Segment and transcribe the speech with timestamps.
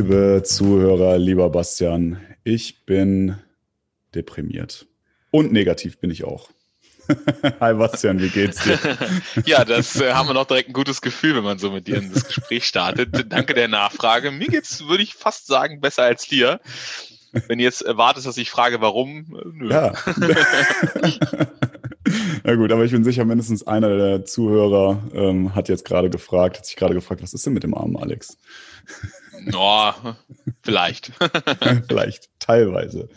[0.00, 3.36] Liebe Zuhörer, lieber Bastian, ich bin
[4.14, 4.86] deprimiert.
[5.30, 6.48] Und negativ bin ich auch.
[7.60, 8.78] Hi Bastian, wie geht's dir?
[9.44, 11.98] ja, das äh, haben wir noch direkt ein gutes Gefühl, wenn man so mit dir
[11.98, 13.10] in das Gespräch startet.
[13.30, 14.30] Danke der Nachfrage.
[14.30, 16.60] Mir geht's, würde ich fast sagen, besser als dir.
[17.32, 19.68] Wenn du jetzt erwartest, dass ich frage, warum, äh, nö.
[19.68, 19.92] Ja.
[22.44, 26.56] Na gut, aber ich bin sicher, mindestens einer der Zuhörer ähm, hat jetzt gerade gefragt,
[26.56, 28.38] hat sich gerade gefragt, was ist denn mit dem armen Alex?
[29.44, 29.92] No,
[30.62, 31.12] vielleicht.
[31.88, 33.08] vielleicht, teilweise.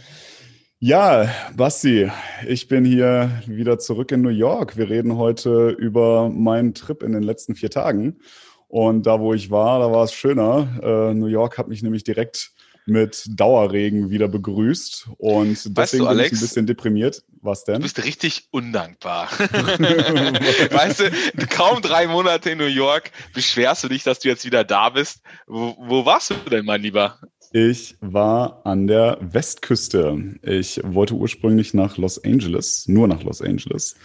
[0.80, 2.12] Ja, Basti,
[2.46, 4.76] ich bin hier wieder zurück in New York.
[4.76, 8.20] Wir reden heute über meinen Trip in den letzten vier Tagen.
[8.68, 10.68] Und da, wo ich war, da war es schöner.
[10.82, 12.52] Äh, New York hat mich nämlich direkt
[12.86, 17.24] mit Dauerregen wieder begrüßt und deswegen weißt du, Alex, bin ich ein bisschen deprimiert.
[17.42, 17.76] Was denn?
[17.76, 19.30] Du bist richtig undankbar.
[19.32, 24.64] weißt du, kaum drei Monate in New York beschwerst du dich, dass du jetzt wieder
[24.64, 25.22] da bist.
[25.48, 27.20] Wo, wo warst du denn, mein Lieber?
[27.56, 30.40] Ich war an der Westküste.
[30.42, 33.96] Ich wollte ursprünglich nach Los Angeles, nur nach Los Angeles.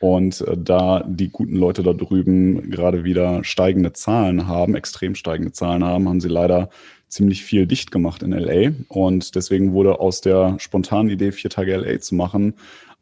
[0.00, 5.52] Und äh, da die guten Leute da drüben gerade wieder steigende Zahlen haben, extrem steigende
[5.52, 6.68] Zahlen haben, haben sie leider
[7.08, 8.72] ziemlich viel dicht gemacht in LA.
[8.88, 12.54] Und deswegen wurde aus der spontanen Idee, vier Tage LA zu machen,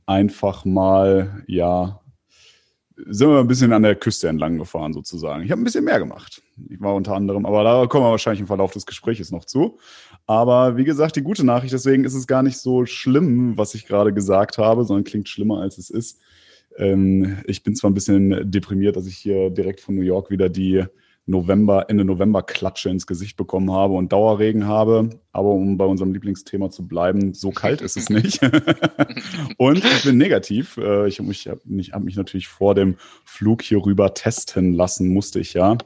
[0.07, 2.01] einfach mal, ja,
[3.07, 5.43] sind wir ein bisschen an der Küste entlang gefahren sozusagen.
[5.43, 6.43] Ich habe ein bisschen mehr gemacht.
[6.69, 9.79] Ich war unter anderem, aber da kommen wir wahrscheinlich im Verlauf des Gesprächs noch zu.
[10.27, 13.87] Aber wie gesagt, die gute Nachricht, deswegen ist es gar nicht so schlimm, was ich
[13.87, 16.21] gerade gesagt habe, sondern klingt schlimmer, als es ist.
[16.77, 20.49] Ähm, ich bin zwar ein bisschen deprimiert, dass ich hier direkt von New York wieder
[20.49, 20.85] die
[21.27, 25.09] November, Ende November Klatsche ins Gesicht bekommen habe und Dauerregen habe.
[25.33, 28.41] Aber um bei unserem Lieblingsthema zu bleiben, so kalt ist es nicht.
[29.57, 30.77] und ich bin negativ.
[30.77, 35.41] Äh, ich habe mich, hab mich natürlich vor dem Flug hier rüber testen lassen, musste
[35.41, 35.79] ich ja.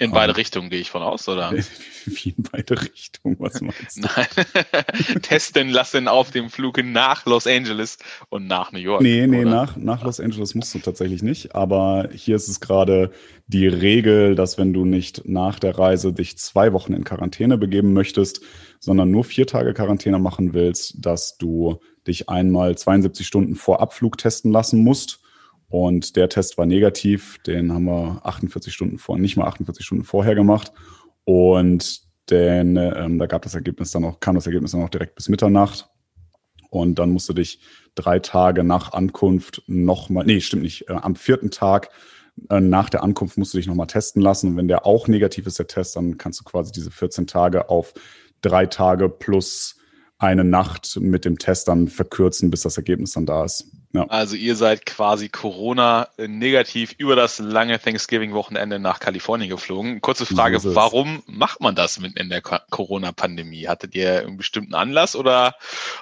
[0.00, 1.52] In beide Richtungen gehe ich von aus, oder?
[2.06, 4.00] Wie in beide Richtungen, was meinst du?
[4.00, 4.26] Nein,
[5.22, 7.98] testen lassen auf dem Flug nach Los Angeles
[8.30, 9.02] und nach New York.
[9.02, 11.54] Nee, nee, nach, nach Los Angeles musst du tatsächlich nicht.
[11.54, 13.12] Aber hier ist es gerade
[13.46, 17.92] die Regel, dass wenn du nicht nach der Reise dich zwei Wochen in Quarantäne begeben
[17.92, 18.40] möchtest,
[18.78, 24.16] sondern nur vier Tage Quarantäne machen willst, dass du dich einmal 72 Stunden vor Abflug
[24.16, 25.19] testen lassen musst
[25.70, 30.04] und der Test war negativ, den haben wir 48 Stunden vor, nicht mal 48 Stunden
[30.04, 30.72] vorher gemacht.
[31.24, 35.14] Und denn ähm, da gab das Ergebnis dann auch, kam das Ergebnis dann auch direkt
[35.14, 35.88] bis Mitternacht.
[36.70, 37.60] Und dann musst du dich
[37.94, 41.90] drei Tage nach Ankunft nochmal, nee, stimmt nicht, äh, am vierten Tag
[42.48, 44.50] äh, nach der Ankunft musst du dich nochmal testen lassen.
[44.50, 47.68] Und wenn der auch negativ ist, der Test, dann kannst du quasi diese 14 Tage
[47.68, 47.94] auf
[48.40, 49.76] drei Tage plus
[50.20, 53.66] eine Nacht mit dem Test dann verkürzen, bis das Ergebnis dann da ist.
[53.92, 54.06] Ja.
[54.08, 60.00] Also ihr seid quasi Corona negativ über das lange Thanksgiving-Wochenende nach Kalifornien geflogen.
[60.00, 63.66] Kurze Frage, so warum macht man das mitten in der Corona-Pandemie?
[63.66, 65.54] Hattet ihr einen bestimmten Anlass oder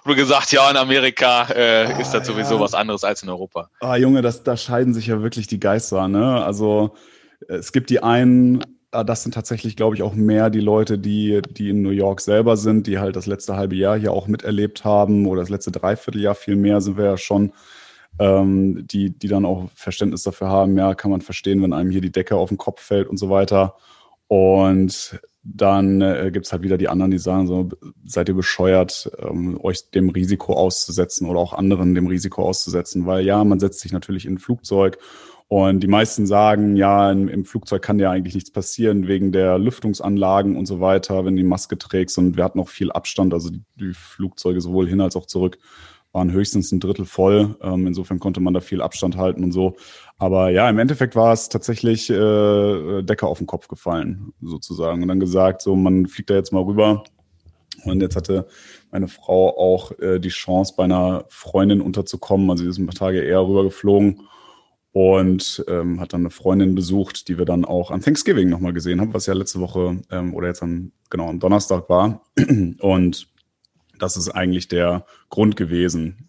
[0.04, 2.60] wurde gesagt, ja, in Amerika äh, ah, ist das sowieso ja.
[2.60, 3.70] was anderes als in Europa?
[3.80, 6.08] Ah, Junge, das, da scheiden sich ja wirklich die Geister.
[6.08, 6.44] Ne?
[6.44, 6.94] Also
[7.48, 11.42] es gibt die einen, ah, das sind tatsächlich, glaube ich, auch mehr die Leute, die,
[11.50, 14.84] die in New York selber sind, die halt das letzte halbe Jahr hier auch miterlebt
[14.84, 17.52] haben oder das letzte Dreivierteljahr viel mehr sind wir ja schon
[18.18, 22.00] ähm, die, die dann auch Verständnis dafür haben, ja, kann man verstehen, wenn einem hier
[22.00, 23.76] die Decke auf den Kopf fällt und so weiter.
[24.26, 27.68] Und dann äh, gibt es halt wieder die anderen, die sagen so,
[28.04, 33.24] seid ihr bescheuert, ähm, euch dem Risiko auszusetzen oder auch anderen dem Risiko auszusetzen, weil
[33.24, 34.98] ja, man setzt sich natürlich in ein Flugzeug
[35.48, 40.56] und die meisten sagen, ja, im, Flugzeug kann ja eigentlich nichts passieren wegen der Lüftungsanlagen
[40.56, 43.48] und so weiter, wenn du die Maske trägst und wir hatten auch viel Abstand, also
[43.48, 45.58] die, die Flugzeuge sowohl hin als auch zurück
[46.12, 47.56] waren höchstens ein Drittel voll.
[47.62, 49.76] Ähm, insofern konnte man da viel Abstand halten und so.
[50.16, 55.02] Aber ja, im Endeffekt war es tatsächlich äh, Decke auf den Kopf gefallen, sozusagen.
[55.02, 57.04] Und dann gesagt, so, man fliegt da jetzt mal rüber.
[57.84, 58.48] Und jetzt hatte
[58.90, 62.50] meine Frau auch äh, die Chance, bei einer Freundin unterzukommen.
[62.50, 64.22] Also sie ist ein paar Tage eher rübergeflogen
[64.92, 69.00] und ähm, hat dann eine Freundin besucht, die wir dann auch an Thanksgiving nochmal gesehen
[69.00, 72.22] haben, was ja letzte Woche ähm, oder jetzt am, genau am Donnerstag war.
[72.80, 73.28] Und
[73.98, 76.27] das ist eigentlich der Grund gewesen.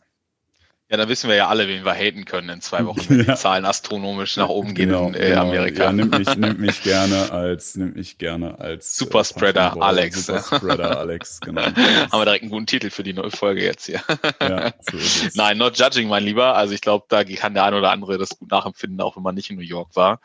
[0.92, 3.36] Ja, da wissen wir ja alle, wen wir haten können in zwei Wochen, wenn ja.
[3.36, 5.42] die Zahlen astronomisch nach oben gehen genau, in äh, genau.
[5.42, 5.84] Amerika.
[5.84, 10.26] Ja, nimmt mich, nimmt mich gerne als, nimmt mich gerne als äh, Superspreader äh, Alex.
[10.26, 11.62] Superspreader Alex, genau.
[11.66, 14.02] Haben wir direkt einen guten Titel für die neue Folge jetzt hier.
[14.42, 14.98] ja, so.
[15.36, 16.56] Nein, not judging, mein Lieber.
[16.56, 19.36] Also ich glaube, da kann der ein oder andere das gut nachempfinden, auch wenn man
[19.36, 20.22] nicht in New York war.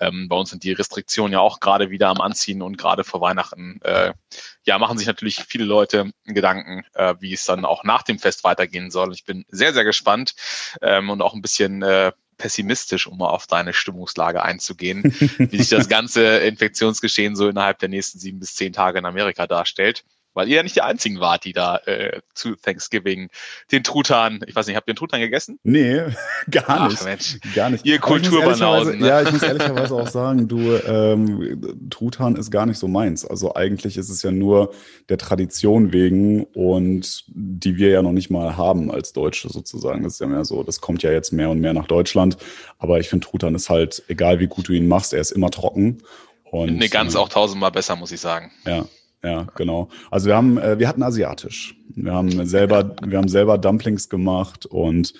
[0.00, 3.20] Ähm, bei uns sind die Restriktionen ja auch gerade wieder am Anziehen und gerade vor
[3.20, 4.12] Weihnachten äh,
[4.64, 8.44] ja, machen sich natürlich viele Leute Gedanken, äh, wie es dann auch nach dem Fest
[8.44, 9.12] weitergehen soll.
[9.12, 10.34] Ich bin sehr, sehr gespannt
[10.80, 15.02] ähm, und auch ein bisschen äh, pessimistisch, um mal auf deine Stimmungslage einzugehen,
[15.38, 19.46] wie sich das ganze Infektionsgeschehen so innerhalb der nächsten sieben bis zehn Tage in Amerika
[19.46, 23.30] darstellt weil ihr ja nicht die einzigen wart, die da äh, zu Thanksgiving
[23.72, 25.58] den Truthahn, ich weiß nicht, habt ihr den Truthahn gegessen?
[25.62, 26.02] Nee,
[26.50, 26.98] gar nicht.
[27.00, 27.38] Ach, Mensch.
[27.54, 27.86] Gar nicht.
[27.86, 28.98] Ihr Kulturbanausen.
[28.98, 29.08] Ne?
[29.08, 33.24] Ja, ich muss ehrlicherweise auch sagen, du, ähm, Truthahn ist gar nicht so meins.
[33.24, 34.74] Also eigentlich ist es ja nur
[35.08, 40.02] der Tradition wegen und die wir ja noch nicht mal haben als Deutsche sozusagen.
[40.02, 42.36] Das ist ja mehr so, das kommt ja jetzt mehr und mehr nach Deutschland.
[42.78, 45.50] Aber ich finde, Truthahn ist halt, egal wie gut du ihn machst, er ist immer
[45.50, 46.02] trocken.
[46.44, 48.52] Und, eine Gans äh, auch tausendmal besser, muss ich sagen.
[48.66, 48.84] Ja,
[49.24, 49.88] ja, genau.
[50.10, 51.76] Also wir haben, äh, wir hatten asiatisch.
[51.94, 55.14] Wir haben selber, wir haben selber Dumplings gemacht und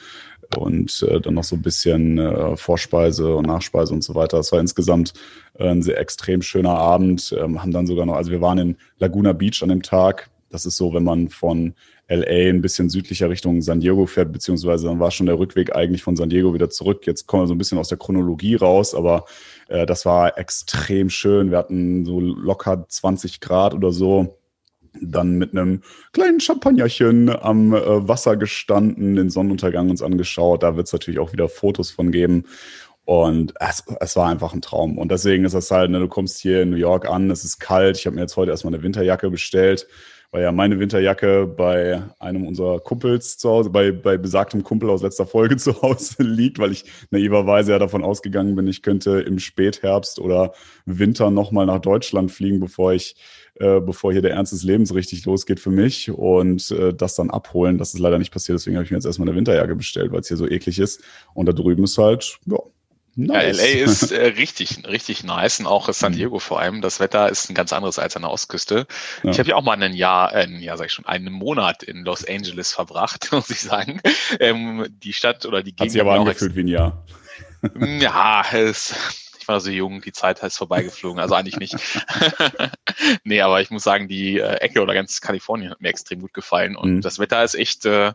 [0.57, 4.37] und äh, dann noch so ein bisschen äh, Vorspeise und Nachspeise und so weiter.
[4.37, 5.15] Das war insgesamt
[5.59, 7.35] äh, ein sehr extrem schöner Abend.
[7.39, 10.31] Ähm, haben dann sogar noch, also wir waren in Laguna Beach an dem Tag.
[10.51, 11.75] Das ist so, wenn man von
[12.09, 16.03] LA ein bisschen südlicher Richtung San Diego fährt, beziehungsweise dann war schon der Rückweg eigentlich
[16.03, 17.07] von San Diego wieder zurück.
[17.07, 19.25] Jetzt kommen wir so ein bisschen aus der Chronologie raus, aber
[19.75, 21.51] äh, das war extrem schön.
[21.51, 24.39] Wir hatten so locker 20 Grad oder so.
[25.01, 25.83] Dann mit einem
[26.13, 30.63] kleinen Champagnerchen am äh, Wasser gestanden, den Sonnenuntergang uns angeschaut.
[30.63, 32.45] Da wird es natürlich auch wieder Fotos von geben.
[33.05, 34.97] Und es, es war einfach ein Traum.
[34.97, 37.59] Und deswegen ist es halt, ne, du kommst hier in New York an, es ist
[37.59, 37.99] kalt.
[37.99, 39.87] Ich habe mir jetzt heute erstmal eine Winterjacke bestellt
[40.35, 45.01] weil ja meine Winterjacke bei einem unserer Kumpels zu Hause, bei, bei besagtem Kumpel aus
[45.01, 49.39] letzter Folge zu Hause liegt, weil ich naiverweise ja davon ausgegangen bin, ich könnte im
[49.39, 50.53] Spätherbst oder
[50.87, 53.15] Winter nochmal nach Deutschland fliegen, bevor ich,
[53.61, 57.31] äh, bevor hier der Ernst des Lebens richtig losgeht für mich und äh, das dann
[57.31, 57.79] abholen.
[57.79, 60.23] Das ist leider nicht passiert, deswegen habe ich mir jetzt erstmal eine Winterjacke bestellt, weil
[60.23, 61.01] es hier so eklig ist.
[61.35, 62.59] Und da drüben ist halt, ja,
[63.17, 63.59] Nice.
[63.59, 66.17] Ja, LA ist äh, richtig, richtig nice und auch San mhm.
[66.17, 66.81] Diego vor allem.
[66.81, 68.87] Das Wetter ist ein ganz anderes als an der Ostküste.
[69.23, 69.31] Ja.
[69.31, 71.83] Ich habe ja auch mal ein Jahr, äh, ein Jahr sag ich schon, einen Monat
[71.83, 74.01] in Los Angeles verbracht, muss ich sagen.
[74.41, 75.81] Ähm, die Stadt oder die Gegend.
[75.81, 77.05] Hat sich aber angefühlt wie ein Jahr.
[78.01, 78.95] Ja, es,
[79.45, 81.77] ich war so jung, die Zeit heißt vorbeigeflogen, also eigentlich nicht.
[83.25, 86.35] nee, aber ich muss sagen, die äh, Ecke oder ganz Kalifornien hat mir extrem gut
[86.35, 87.01] gefallen und mhm.
[87.01, 88.13] das Wetter ist echt äh,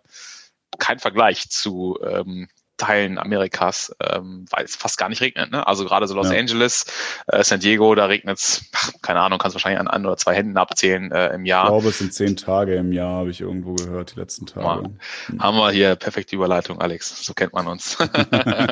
[0.78, 2.48] kein Vergleich zu ähm,
[2.80, 5.52] Teilen Amerikas, ähm, weil es fast gar nicht regnet.
[5.52, 5.68] Ne?
[5.68, 6.40] Also gerade so Los ja.
[6.40, 6.86] Angeles,
[7.28, 8.72] äh, San Diego, da regnet es,
[9.02, 11.66] keine Ahnung, kannst wahrscheinlich an ein oder zwei Händen abzählen äh, im Jahr.
[11.66, 14.90] Ich glaube, es sind zehn Tage im Jahr, habe ich irgendwo gehört, die letzten Tage.
[15.28, 15.44] Hm.
[15.44, 17.24] Haben wir hier perfekte Überleitung, Alex.
[17.26, 17.98] So kennt man uns.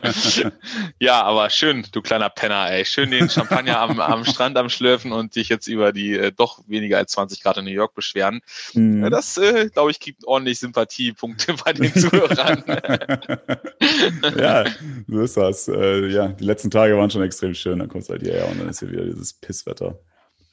[1.00, 2.86] ja, aber schön, du kleiner Penner, ey.
[2.86, 6.64] Schön den Champagner am, am Strand am Schlürfen und dich jetzt über die äh, doch
[6.68, 8.42] weniger als 20 Grad in New York beschweren.
[8.74, 9.10] Mhm.
[9.10, 12.64] Das, äh, glaube ich, gibt ordentlich Sympathiepunkte bei den Zuhörern.
[14.38, 14.66] ja,
[15.08, 15.68] so ist das.
[15.68, 17.80] Äh, ja, die letzten Tage waren schon extrem schön.
[17.80, 20.00] Dann kommst du halt hierher und dann ist hier wieder dieses Pisswetter.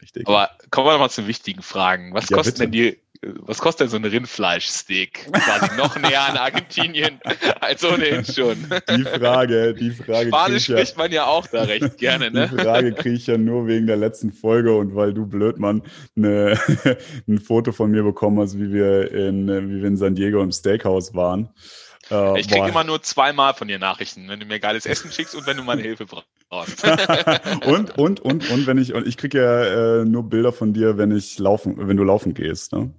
[0.02, 0.28] Richtig.
[0.28, 2.12] Aber kommen wir nochmal zu wichtigen Fragen.
[2.12, 5.32] Was ja, kostet denn die, was kostet denn so ein Rindfleischsteak?
[5.32, 7.20] Quasi noch näher an Argentinien
[7.60, 8.56] als ohnehin schon.
[8.90, 10.28] Die Frage, die Frage.
[10.28, 12.50] Spanisch spricht ja, man ja auch da recht gerne, ne?
[12.52, 15.82] Die Frage kriege ich ja nur wegen der letzten Folge und weil du Blödmann
[16.16, 16.58] eine,
[17.28, 20.52] ein Foto von mir bekommen hast, wie wir in, wie wir in San Diego im
[20.52, 21.48] Steakhouse waren.
[22.10, 25.34] Äh, ich kriege immer nur zweimal von dir Nachrichten, wenn du mir geiles Essen schickst
[25.34, 26.28] und wenn du meine Hilfe brauchst.
[27.66, 30.98] und, und, und, und wenn ich, und ich kriege ja äh, nur Bilder von dir,
[30.98, 32.92] wenn ich laufen, wenn du laufen gehst, ne?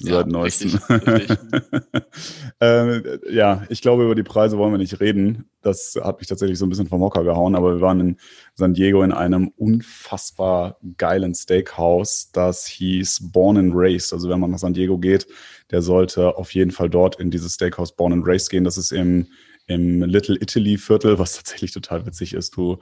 [0.00, 0.78] Ja, Seit neuestem.
[0.88, 1.38] Richtig, richtig.
[2.60, 5.50] äh, ja, ich glaube, über die Preise wollen wir nicht reden.
[5.62, 8.16] Das hat mich tatsächlich so ein bisschen vom Hocker gehauen, aber wir waren in
[8.54, 14.12] San Diego in einem unfassbar geilen Steakhouse, das hieß Born and Raised.
[14.12, 15.26] Also wenn man nach San Diego geht,
[15.70, 18.64] der sollte auf jeden Fall dort in dieses Steakhouse Born and Raised gehen.
[18.64, 19.26] Das ist im
[19.68, 22.56] im Little Italy Viertel, was tatsächlich total witzig ist.
[22.56, 22.78] Du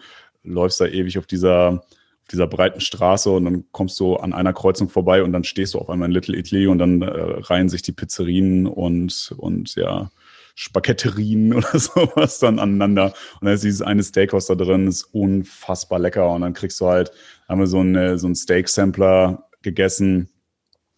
[0.47, 4.53] läufst da ewig auf dieser, auf dieser breiten Straße und dann kommst du an einer
[4.53, 7.69] Kreuzung vorbei und dann stehst du auf einmal in Little Italy und dann äh, reihen
[7.69, 10.11] sich die Pizzerien und, und ja,
[10.55, 13.15] Spaghetterien oder sowas dann aneinander.
[13.41, 16.31] Und dann ist dieses eine Steakhouse da drin, ist unfassbar lecker.
[16.31, 17.13] Und dann kriegst du halt,
[17.49, 20.31] haben wir so, eine, so einen Steak-Sampler gegessen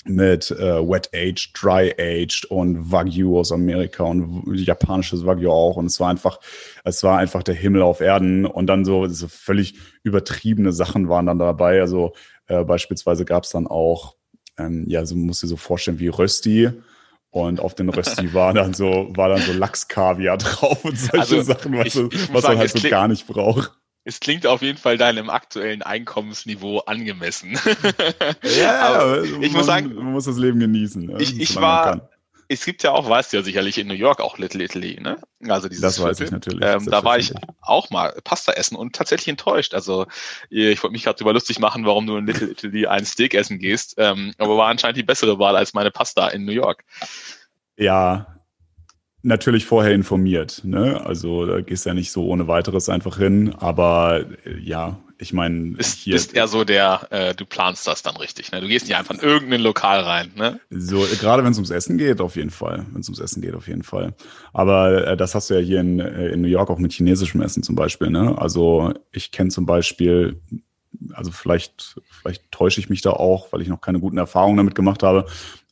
[0.05, 5.77] mit äh, Wet Aged, Dry Aged und Wagyu aus Amerika und japanisches Wagyu auch.
[5.77, 6.41] Und es war einfach,
[6.85, 8.47] es war einfach der Himmel auf Erden.
[8.47, 11.81] Und dann so, so völlig übertriebene Sachen waren dann dabei.
[11.81, 12.15] Also
[12.47, 14.15] äh, beispielsweise gab es dann auch,
[14.57, 16.71] ähm, ja, so musst du dir so vorstellen wie Rösti.
[17.31, 21.43] Und auf den Rösti war dann so, war dann so Lachskaviar drauf und solche also,
[21.43, 23.78] Sachen, was, ich, ich was man halt so gar nicht braucht
[24.09, 27.59] es klingt auf jeden Fall deinem aktuellen Einkommensniveau angemessen.
[28.59, 31.21] ja, aber ich man, muss sagen, man muss das Leben genießen.
[31.21, 32.09] Ich, ich war,
[32.49, 35.19] es gibt ja auch, weißt du ja sicherlich in New York auch Little Italy, ne?
[35.47, 36.25] Also dieses das weiß Viertel.
[36.25, 36.65] ich natürlich.
[36.67, 39.75] Ähm, da war ich auch mal Pasta essen und tatsächlich enttäuscht.
[39.75, 40.07] Also
[40.49, 43.59] ich wollte mich gerade darüber lustig machen, warum du in Little Italy ein Steak essen
[43.59, 46.83] gehst, ähm, aber war anscheinend die bessere Wahl als meine Pasta in New York.
[47.77, 48.38] Ja,
[49.29, 50.63] natürlich vorher informiert.
[50.65, 51.01] Ne?
[51.05, 53.55] Also da gehst du ja nicht so ohne weiteres einfach hin.
[53.59, 58.03] Aber äh, ja, ich meine, ist, hier ist eher so der, äh, du planst das
[58.03, 58.51] dann richtig.
[58.51, 58.61] Ne?
[58.61, 60.33] Du gehst nicht einfach in irgendein Lokal rein.
[60.37, 60.61] Ne?
[60.71, 62.87] So gerade wenn es ums Essen geht, auf jeden Fall.
[62.93, 64.15] Wenn es ums Essen geht, auf jeden Fall.
[64.53, 67.41] Aber äh, das hast du ja hier in, äh, in New York auch mit chinesischem
[67.43, 68.11] Essen zum Beispiel.
[68.11, 68.37] Ne?
[68.39, 70.41] Also ich kenne zum Beispiel
[71.13, 74.75] also vielleicht, vielleicht täusche ich mich da auch, weil ich noch keine guten Erfahrungen damit
[74.75, 75.27] gemacht habe.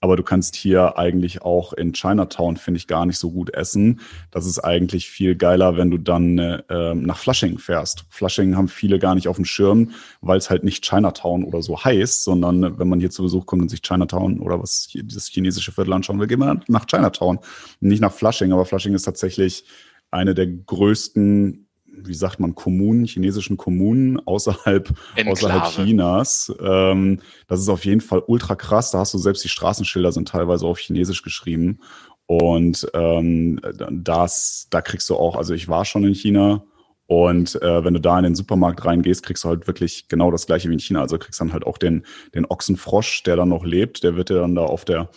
[0.07, 3.99] Aber du kannst hier eigentlich auch in Chinatown, finde ich, gar nicht so gut essen.
[4.31, 8.05] Das ist eigentlich viel geiler, wenn du dann äh, nach Flushing fährst.
[8.09, 11.83] Flushing haben viele gar nicht auf dem Schirm, weil es halt nicht Chinatown oder so
[11.83, 15.73] heißt, sondern wenn man hier zu Besuch kommt und sich Chinatown oder was das chinesische
[15.73, 17.41] Viertel anschauen will, geht man nach Chinatown.
[17.81, 19.65] Nicht nach Flushing, aber Flushing ist tatsächlich
[20.13, 21.66] eine der größten
[21.97, 24.93] wie sagt man, Kommunen, chinesischen Kommunen außerhalb,
[25.27, 26.55] außerhalb Chinas.
[26.61, 28.91] Ähm, das ist auf jeden Fall ultra krass.
[28.91, 31.81] Da hast du selbst die Straßenschilder sind teilweise auf Chinesisch geschrieben.
[32.27, 33.61] Und ähm,
[33.91, 36.65] das, da kriegst du auch, also ich war schon in China
[37.07, 40.47] und äh, wenn du da in den Supermarkt reingehst, kriegst du halt wirklich genau das
[40.47, 41.03] gleiche wie in China.
[41.03, 44.41] Also kriegst dann halt auch den, den Ochsenfrosch, der dann noch lebt, der wird dir
[44.41, 45.11] dann da auf der,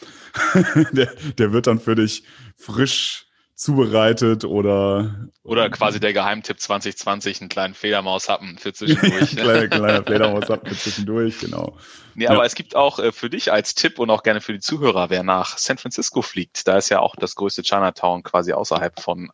[0.92, 2.24] der, der wird dann für dich
[2.56, 3.29] frisch
[3.60, 9.32] zubereitet oder oder quasi der Geheimtipp 2020 einen kleinen Fledermaushappen für zwischendurch.
[9.36, 11.78] kleiner, kleiner Fledermaushappen für zwischendurch, genau.
[12.16, 12.30] Nee, ja.
[12.30, 15.10] aber es gibt auch äh, für dich als Tipp und auch gerne für die Zuhörer,
[15.10, 19.30] wer nach San Francisco fliegt, da ist ja auch das größte Chinatown quasi außerhalb von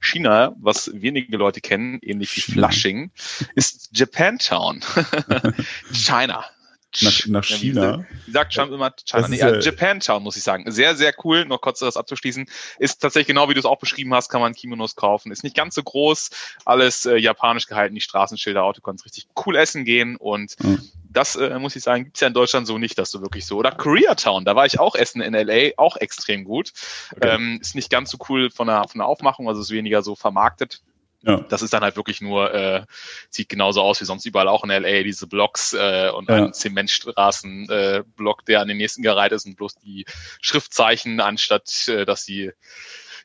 [0.00, 3.10] China, was wenige Leute kennen, ähnlich wie Flushing,
[3.54, 4.80] ist Japantown.
[5.92, 6.46] China
[7.02, 8.04] nach, nach China.
[8.24, 9.28] Wie sagt Trump immer China?
[9.28, 10.70] Nee, ja, Japantown, muss ich sagen.
[10.70, 11.44] Sehr, sehr cool.
[11.44, 12.46] Noch kurz das abzuschließen.
[12.78, 15.32] Ist tatsächlich genau wie du es auch beschrieben hast, kann man Kimonos kaufen.
[15.32, 16.30] Ist nicht ganz so groß,
[16.64, 20.80] alles äh, japanisch gehalten, die Straßenschilder, Auto kannst richtig cool essen gehen und mhm.
[21.10, 23.56] das äh, muss ich sagen, gibt's ja in Deutschland so nicht, dass du wirklich so.
[23.56, 26.72] Oder Koreatown, da war ich auch essen in LA, auch extrem gut.
[27.14, 27.28] Okay.
[27.28, 30.14] Ähm, ist nicht ganz so cool von der, von der Aufmachung, also ist weniger so
[30.14, 30.80] vermarktet.
[31.22, 31.40] Ja.
[31.48, 32.84] Das ist dann halt wirklich nur, äh,
[33.30, 36.36] sieht genauso aus wie sonst überall auch in LA, diese Blocks äh, und ja.
[36.36, 40.04] ein Zementstraßenblock, äh, der an den nächsten gereiht ist und bloß die
[40.40, 42.52] Schriftzeichen, anstatt äh, dass sie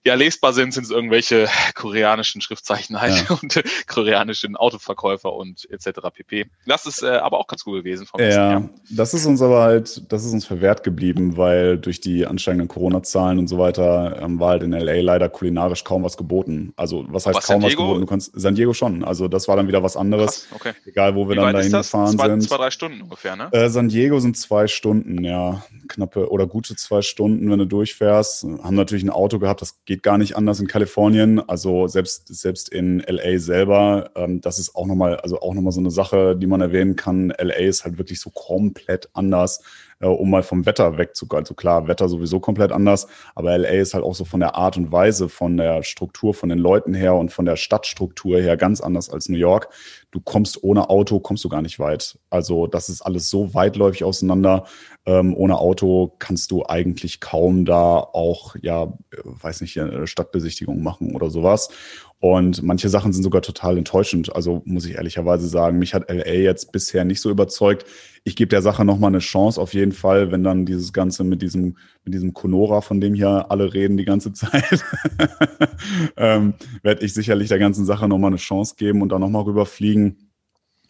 [0.03, 3.35] ja lesbar sind, sind es irgendwelche koreanischen Schriftzeichen halt ja.
[3.41, 5.99] und äh, koreanischen Autoverkäufer und etc.
[6.13, 6.45] pp.
[6.65, 10.11] Das ist äh, aber auch ganz cool gewesen vom Ja, das ist uns aber halt,
[10.11, 14.49] das ist uns verwehrt geblieben, weil durch die ansteigenden Corona-Zahlen und so weiter ähm, war
[14.49, 16.73] halt in LA leider kulinarisch kaum was geboten.
[16.75, 18.01] Also was heißt was, kaum was geboten?
[18.01, 19.03] Du kannst San Diego schon.
[19.03, 20.47] Also das war dann wieder was anderes.
[20.49, 20.73] Krass, okay.
[20.85, 22.43] Egal, wo wir Wie dann dahin gefahren zwei, sind.
[22.43, 23.49] Zwei, drei Stunden ungefähr, ne?
[23.51, 25.63] Äh, San Diego sind zwei Stunden, ja.
[25.87, 28.43] Knappe oder gute zwei Stunden, wenn du durchfährst.
[28.63, 31.41] Haben natürlich ein Auto gehabt, das geht gar nicht anders in Kalifornien.
[31.49, 35.81] Also selbst, selbst in LA selber, ähm, das ist auch nochmal, also auch nochmal so
[35.81, 37.33] eine Sache, die man erwähnen kann.
[37.37, 39.61] LA ist halt wirklich so komplett anders
[40.01, 41.43] äh, um mal vom Wetter wegzugehen.
[41.43, 44.77] Also klar, Wetter sowieso komplett anders, aber LA ist halt auch so von der Art
[44.77, 48.81] und Weise, von der Struktur, von den Leuten her und von der Stadtstruktur her ganz
[48.81, 49.69] anders als New York.
[50.11, 52.19] Du kommst ohne Auto, kommst du gar nicht weit.
[52.29, 54.65] Also das ist alles so weitläufig auseinander.
[55.05, 58.93] Ähm, ohne Auto kannst du eigentlich kaum da auch, ja,
[59.23, 61.69] weiß nicht, eine Stadtbesichtigung machen oder sowas.
[62.21, 64.35] Und manche Sachen sind sogar total enttäuschend.
[64.35, 67.83] Also muss ich ehrlicherweise sagen, mich hat LA jetzt bisher nicht so überzeugt.
[68.23, 71.41] Ich gebe der Sache nochmal eine Chance auf jeden Fall, wenn dann dieses Ganze mit
[71.41, 74.85] diesem, mit diesem Conora, von dem hier alle reden die ganze Zeit,
[76.15, 80.29] ähm, werde ich sicherlich der ganzen Sache nochmal eine Chance geben und da nochmal rüberfliegen.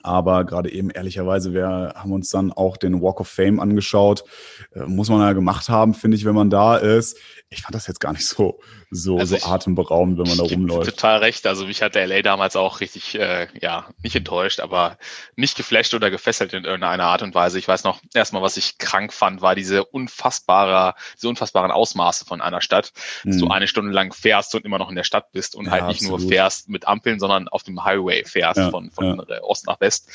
[0.03, 4.25] Aber gerade eben ehrlicherweise, wir haben uns dann auch den Walk of Fame angeschaut.
[4.73, 7.17] Äh, muss man ja gemacht haben, finde ich, wenn man da ist.
[7.49, 8.59] Ich fand das jetzt gar nicht so,
[8.93, 10.89] so, also so atemberaubend, wenn man da rumläuft.
[10.89, 11.47] Total recht.
[11.47, 14.97] Also mich hat der LA damals auch richtig, äh, ja, nicht enttäuscht, aber
[15.37, 17.57] nicht geflasht oder gefesselt in irgendeiner Art und Weise.
[17.57, 22.41] Ich weiß noch, erstmal, was ich krank fand, war diese unfassbare, diese unfassbaren Ausmaße von
[22.41, 22.91] einer Stadt,
[23.23, 23.51] dass du hm.
[23.51, 26.01] eine Stunde lang fährst und immer noch in der Stadt bist und ja, halt nicht
[26.01, 26.19] absolut.
[26.19, 29.41] nur fährst mit Ampeln, sondern auf dem Highway fährst ja, von, von ja.
[29.41, 30.09] Ost nach West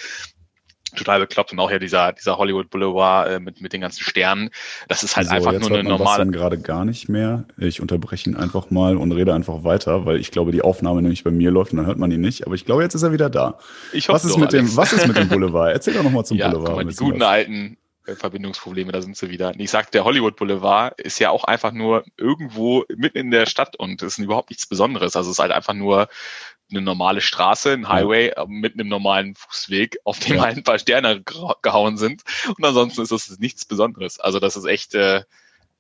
[0.94, 4.50] total bekloppt und auch ja dieser dieser Hollywood Boulevard äh, mit mit den ganzen Sternen.
[4.88, 6.26] Das ist halt so, einfach nur eine normale.
[6.26, 7.44] gerade gar nicht mehr.
[7.58, 11.24] Ich unterbreche ihn einfach mal und rede einfach weiter, weil ich glaube, die Aufnahme nämlich
[11.24, 12.46] bei mir läuft und dann hört man ihn nicht.
[12.46, 13.58] Aber ich glaube, jetzt ist er wieder da.
[13.92, 14.70] Ich hoffe was ist doch, mit Alex.
[14.70, 15.72] dem Was ist mit dem Boulevard?
[15.72, 16.76] Erzähl doch noch mal zum ja, Boulevard.
[16.76, 17.28] Mal, die guten was.
[17.28, 17.76] alten
[18.14, 19.52] Verbindungsprobleme, da sind sie wieder.
[19.58, 23.76] ich sag, der Hollywood Boulevard ist ja auch einfach nur irgendwo mitten in der Stadt
[23.76, 25.16] und ist überhaupt nichts Besonderes.
[25.16, 26.08] Also es ist halt einfach nur
[26.70, 28.28] eine normale Straße, ein Highway.
[28.28, 30.42] Äh, mit einem normalen Fußweg, auf dem ja.
[30.42, 31.22] halt ein paar Sterne
[31.62, 32.22] gehauen sind.
[32.56, 34.18] Und ansonsten ist das nichts Besonderes.
[34.18, 35.22] Also das ist echt, äh,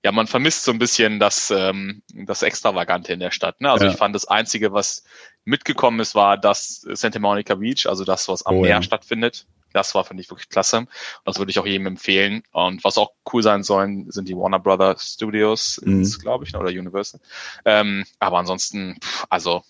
[0.06, 3.60] ja, man vermisst so ein bisschen das, ähm, das Extravagante in der Stadt.
[3.60, 3.72] Ne?
[3.72, 3.90] Also ja.
[3.90, 5.02] ich fand das Einzige, was
[5.44, 8.82] mitgekommen ist, war das Santa Monica Beach, also das, was am oh, Meer ja.
[8.82, 9.48] stattfindet.
[9.72, 10.78] Das war, finde ich, wirklich klasse.
[10.78, 10.88] Und
[11.24, 12.44] das würde ich auch jedem empfehlen.
[12.52, 16.08] Und was auch cool sein sollen, sind die Warner Brother Studios, mhm.
[16.20, 17.18] glaube ich, oder Universal.
[17.64, 19.64] Ähm, aber ansonsten, pff, also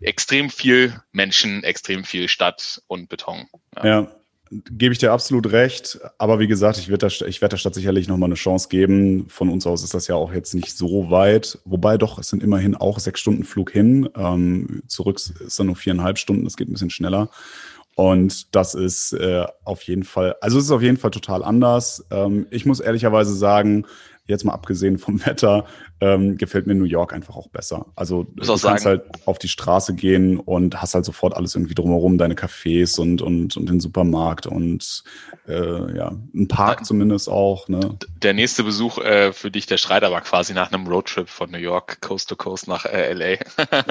[0.00, 3.46] extrem viel Menschen, extrem viel Stadt und Beton.
[3.76, 3.86] Ja.
[3.86, 4.19] ja
[4.50, 6.00] gebe ich dir absolut recht.
[6.18, 9.28] Aber wie gesagt, ich werde der, werd der Stadt sicherlich nochmal eine Chance geben.
[9.28, 11.58] Von uns aus ist das ja auch jetzt nicht so weit.
[11.64, 14.08] Wobei doch, es sind immerhin auch sechs Stunden Flug hin.
[14.16, 16.44] Ähm, zurück ist dann nur viereinhalb Stunden.
[16.44, 17.30] Das geht ein bisschen schneller.
[17.94, 22.06] Und das ist äh, auf jeden Fall, also es ist auf jeden Fall total anders.
[22.10, 23.84] Ähm, ich muss ehrlicherweise sagen,
[24.30, 25.66] jetzt mal abgesehen vom Wetter,
[26.00, 27.86] ähm, gefällt mir New York einfach auch besser.
[27.94, 28.84] Also du kannst sagen.
[28.84, 33.20] halt auf die Straße gehen und hast halt sofort alles irgendwie drumherum, deine Cafés und,
[33.20, 35.04] und, und den Supermarkt und
[35.46, 37.68] äh, ja, ein Park zumindest auch.
[37.68, 37.98] Ne?
[38.22, 41.58] Der nächste Besuch äh, für dich, der Schreiter, war quasi nach einem Roadtrip von New
[41.58, 43.38] York, Coast to Coast nach äh, LA.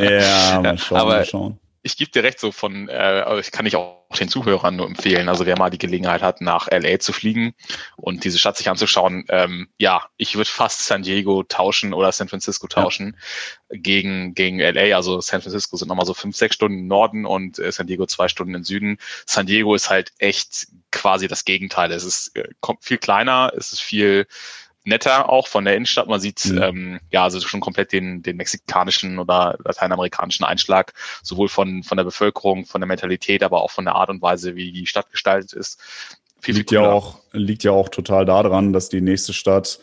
[0.02, 3.66] ja, mal schauen, Aber mal schauen ich gebe dir recht, so von, äh, ich kann
[3.66, 5.30] ich auch den Zuhörern nur empfehlen.
[5.30, 7.54] Also wer mal die Gelegenheit hat, nach LA zu fliegen
[7.96, 12.28] und diese Stadt sich anzuschauen, ähm, ja, ich würde fast San Diego tauschen oder San
[12.28, 13.18] Francisco tauschen
[13.70, 13.78] ja.
[13.80, 14.96] gegen, gegen LA.
[14.96, 18.06] Also San Francisco sind nochmal so fünf, sechs Stunden im Norden und äh, San Diego
[18.06, 18.98] zwei Stunden im Süden.
[19.26, 21.92] San Diego ist halt echt quasi das Gegenteil.
[21.92, 22.50] Es ist äh,
[22.82, 24.28] viel kleiner, es ist viel
[24.84, 26.08] netter auch von der Innenstadt.
[26.08, 26.62] Man sieht mhm.
[26.62, 32.06] ähm, ja also schon komplett den, den mexikanischen oder lateinamerikanischen Einschlag, sowohl von, von der
[32.06, 35.54] Bevölkerung, von der Mentalität, aber auch von der Art und Weise, wie die Stadt gestaltet
[35.54, 35.80] ist.
[36.42, 39.80] Viel, liegt, viel ja auch, liegt ja auch total daran, dass die nächste Stadt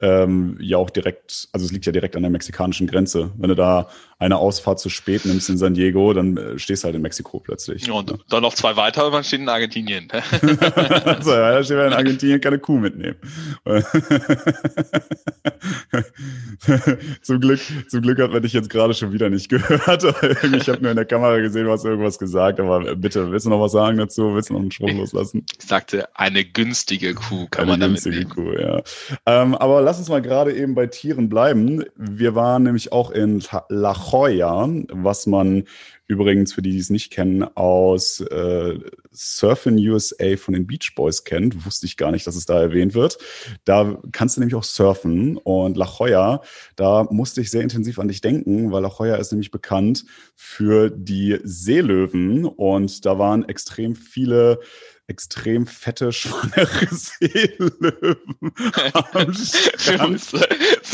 [0.00, 3.32] ähm, ja auch direkt, also es liegt ja direkt an der mexikanischen Grenze.
[3.36, 3.88] Wenn du da
[4.20, 7.40] eine Ausfahrt zu spät nimmst in San Diego, dann äh, stehst du halt in Mexiko
[7.40, 7.86] plötzlich.
[7.86, 8.16] Ja, und ja.
[8.28, 10.08] dann noch zwei weiter und man steht in Argentinien.
[11.22, 13.16] so, ja, da steht man in Argentinien keine Kuh mitnehmen.
[17.22, 20.04] zum, Glück, zum Glück hat man dich jetzt gerade schon wieder nicht gehört.
[20.54, 23.50] ich habe nur in der Kamera gesehen, du hast irgendwas gesagt, aber bitte, willst du
[23.50, 24.34] noch was sagen dazu?
[24.34, 25.46] Willst du noch einen Sprung loslassen?
[25.58, 28.82] Ich sagte, eine günstige Kuh kann eine man damit günstige Kuh, ja.
[29.24, 31.84] Ähm, aber lass uns mal gerade eben bei Tieren bleiben.
[31.96, 35.64] Wir waren nämlich auch in La Jolla, was man
[36.10, 38.78] übrigens für die, die es nicht kennen, aus äh,
[39.12, 41.64] Surfing USA von den Beach Boys kennt.
[41.64, 43.18] Wusste ich gar nicht, dass es da erwähnt wird.
[43.64, 45.36] Da kannst du nämlich auch surfen.
[45.36, 46.42] Und La Jolla,
[46.74, 50.90] da musste ich sehr intensiv an dich denken, weil La Jolla ist nämlich bekannt für
[50.90, 52.44] die Seelöwen.
[52.44, 54.58] Und da waren extrem viele
[55.10, 58.16] extrem fette, schwangere Seelöwen
[59.18, 60.32] am Strand.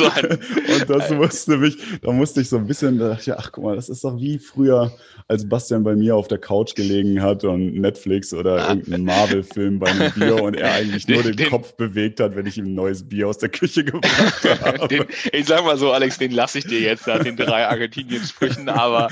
[0.01, 3.65] und das musste mich, da musste ich so ein bisschen, da dachte ich, ach guck
[3.65, 4.97] mal, das ist doch wie früher,
[5.29, 8.69] als Bastian bei mir auf der Couch gelegen hat und Netflix oder ah.
[8.71, 12.47] irgendeinen Marvel-Film bei einem Bier und er eigentlich nur den, den, Kopf bewegt hat, wenn
[12.47, 14.89] ich ihm ein neues Bier aus der Küche gebracht habe.
[14.89, 18.71] Den, ich sag mal so, Alex, den lasse ich dir jetzt nach den drei Argentinien-Sprüchen,
[18.71, 19.09] aber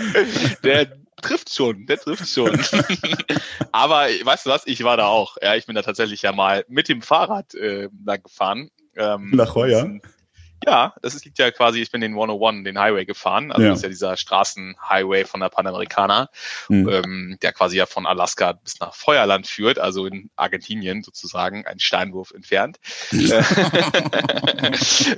[0.63, 0.89] der,
[1.25, 2.51] trifft schon, der trifft schon.
[3.73, 5.37] Aber weißt du was, ich war da auch.
[5.43, 8.71] Ja, ich bin da tatsächlich ja mal mit dem Fahrrad äh, da gefahren.
[8.97, 10.01] Ähm, Nach Heuer?
[10.67, 13.53] Ja, das ist, liegt ja quasi, ich bin den 101, den Highway gefahren.
[13.53, 13.71] Also ja.
[13.71, 16.31] das ist ja dieser Straßenhighway von der Panamericana,
[16.69, 16.89] mhm.
[16.89, 21.79] ähm, der quasi ja von Alaska bis nach Feuerland führt, also in Argentinien sozusagen, ein
[21.81, 22.79] Steinwurf entfernt.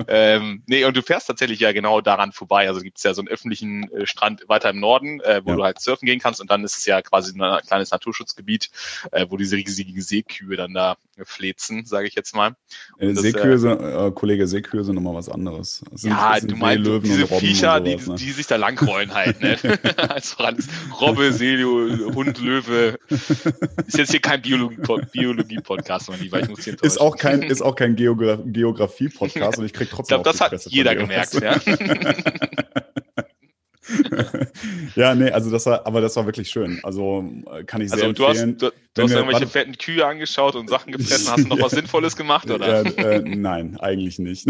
[0.09, 2.67] ähm, nee, und du fährst tatsächlich ja genau daran vorbei.
[2.69, 5.57] Also gibt es ja so einen öffentlichen äh, Strand weiter im Norden, äh, wo ja.
[5.57, 8.71] du halt surfen gehen kannst und dann ist es ja quasi ein kleines Naturschutzgebiet,
[9.13, 12.57] äh, wo diese riesigen Seekühe dann da flezen, sage ich jetzt mal.
[12.99, 15.36] Äh, Seekühe, das, äh, Kollege, Seekühe sind nochmal was anderes.
[16.03, 18.17] Ja, du meinst diese Viecher, sowas, die, ne?
[18.17, 19.41] die sich da langrollen halt.
[19.41, 19.57] Ne?
[20.09, 20.37] Als
[21.01, 22.99] Robbe, Seelio, Hund, Löwe.
[23.09, 25.61] Ist jetzt hier kein Biologie-Podcast, Biologie
[26.09, 26.41] mein Lieber.
[26.41, 30.19] Ich muss hier ist auch kein, ist auch kein Geogra Geografie-Podcast und ich krieg trotzdem
[30.19, 31.35] Ich glaube, das hat jeder gemerkt.
[31.35, 31.57] Ja?
[34.97, 36.81] ja, nee, also das war, aber das war wirklich schön.
[36.83, 38.53] Also äh, kann ich sehr also, du empfehlen.
[38.53, 41.31] Hast, du, du hast wir, irgendwelche warte, fetten Kühe angeschaut und Sachen gefressen.
[41.31, 42.85] Hast du noch was Sinnvolles gemacht, oder?
[42.99, 44.47] Äh, äh, nein, eigentlich nicht.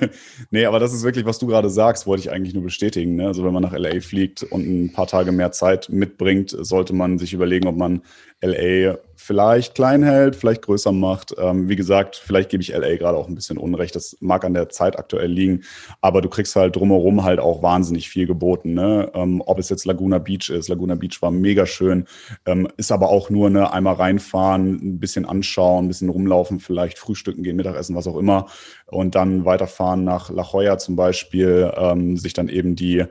[0.50, 3.16] nee, aber das ist wirklich, was du gerade sagst, wollte ich eigentlich nur bestätigen.
[3.16, 3.26] Ne?
[3.26, 7.18] Also wenn man nach LA fliegt und ein paar Tage mehr Zeit mitbringt, sollte man
[7.18, 8.02] sich überlegen, ob man
[8.42, 11.34] LA vielleicht klein hält, vielleicht größer macht.
[11.38, 13.94] Ähm, wie gesagt, vielleicht gebe ich LA gerade auch ein bisschen Unrecht.
[13.94, 15.62] Das mag an der Zeit aktuell liegen,
[16.00, 18.74] aber du kriegst halt drumherum halt auch wahnsinnig viel geboten.
[18.74, 19.10] Ne?
[19.14, 20.68] Ähm, ob es jetzt Laguna Beach ist.
[20.68, 22.06] Laguna Beach war mega schön,
[22.46, 26.98] ähm, ist aber auch nur ne, einmal reinfahren, ein bisschen anschauen, ein bisschen rumlaufen, vielleicht
[26.98, 28.46] frühstücken gehen, Mittagessen, was auch immer
[28.86, 33.04] und dann weiterfahren nach La Jolla zum Beispiel, ähm, sich dann eben die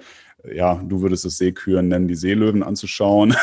[0.52, 3.36] ja, du würdest es Seekühen nennen, die Seelöwen anzuschauen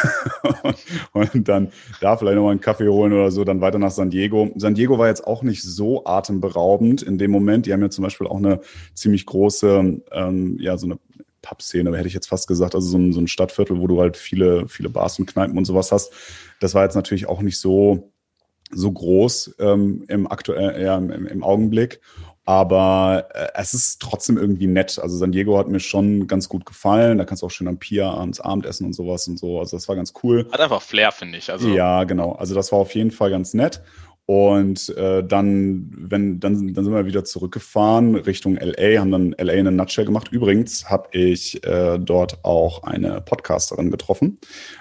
[1.13, 4.51] und dann da vielleicht nochmal einen Kaffee holen oder so, dann weiter nach San Diego.
[4.57, 7.67] San Diego war jetzt auch nicht so atemberaubend in dem Moment.
[7.67, 8.61] Die haben ja zum Beispiel auch eine
[8.95, 10.99] ziemlich große, ähm, ja, so eine
[11.43, 14.17] Pub-Szene, hätte ich jetzt fast gesagt, also so ein, so ein Stadtviertel, wo du halt
[14.17, 16.13] viele, viele Bars und Kneipen und sowas hast.
[16.61, 18.13] Das war jetzt natürlich auch nicht so,
[18.73, 22.01] so groß ähm, im aktuell, ja, im, im Augenblick.
[22.47, 25.01] Aber äh, es ist trotzdem irgendwie nett.
[25.01, 27.19] Also San Diego hat mir schon ganz gut gefallen.
[27.19, 29.59] Da kannst du auch schön am Pier abends Abendessen und sowas und so.
[29.59, 30.47] Also das war ganz cool.
[30.53, 31.51] Hat einfach Flair, finde ich.
[31.51, 32.33] Also ja, genau.
[32.33, 33.83] Also das war auf jeden Fall ganz nett.
[34.27, 39.53] Und äh, dann, wenn, dann, dann sind wir wieder zurückgefahren Richtung LA, haben dann LA
[39.53, 40.33] in a Nutshell gemacht.
[40.33, 44.39] Übrigens habe ich äh, dort auch eine Podcasterin getroffen,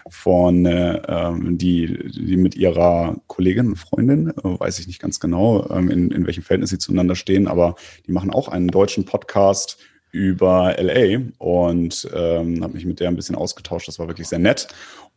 [0.09, 5.69] von äh, ähm, die, die mit ihrer Kollegin, Freundin, äh, weiß ich nicht ganz genau,
[5.69, 7.75] ähm, in, in welchem Verhältnis sie zueinander stehen, aber
[8.07, 9.77] die machen auch einen deutschen Podcast
[10.15, 13.87] über LA und ähm, habe mich mit der ein bisschen ausgetauscht.
[13.89, 14.69] Das war wirklich sehr nett.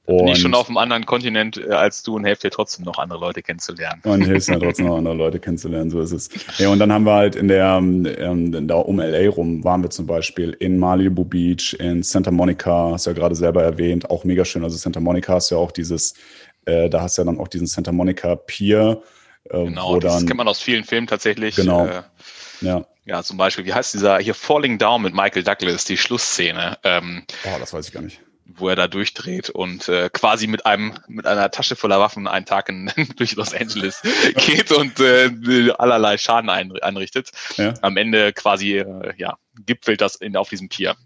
[0.07, 2.85] Und Bin ich schon auf einem anderen Kontinent äh, als du und helfe dir trotzdem
[2.85, 4.01] noch andere Leute kennenzulernen.
[4.05, 6.31] Und hilfst mir trotzdem noch andere Leute kennenzulernen, so ist es.
[6.57, 9.91] Ja, und dann haben wir halt in der, ähm, da um LA rum, waren wir
[9.91, 14.25] zum Beispiel in Malibu Beach, in Santa Monica, hast du ja gerade selber erwähnt, auch
[14.25, 14.65] mega schön.
[14.65, 16.15] Also Santa Monica hast ja auch dieses,
[16.65, 19.03] äh, da hast du ja dann auch diesen Santa Monica Pier.
[19.51, 21.55] Äh, genau, das dann, kennt man aus vielen Filmen tatsächlich.
[21.55, 21.87] Genau.
[21.87, 22.03] Äh,
[22.61, 22.85] ja.
[23.05, 26.77] Ja, zum Beispiel, wie heißt dieser hier Falling Down mit Michael Douglas, die Schlussszene?
[26.85, 28.21] Ähm, oh, das weiß ich gar nicht
[28.59, 32.47] wo er da durchdreht und äh, quasi mit einem mit einer Tasche voller Waffen einen
[32.47, 34.03] Tag in, durch Los Angeles
[34.47, 35.31] geht und äh,
[35.79, 37.31] allerlei Schaden ein, anrichtet.
[37.57, 37.75] Ja.
[37.83, 40.97] Am Ende quasi äh, ja gipfelt das in, auf diesem Pier,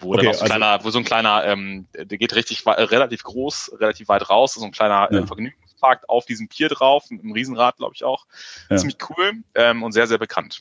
[0.00, 3.22] wo okay, dann so, also, kleiner, wo so ein kleiner, ähm, der geht richtig relativ
[3.22, 5.20] groß, relativ weit raus, so ein kleiner ja.
[5.20, 8.26] äh, Vergnügungspark auf diesem Pier drauf, mit einem Riesenrad, glaube ich auch.
[8.68, 8.76] Ja.
[8.76, 10.60] Ziemlich cool ähm, und sehr sehr bekannt.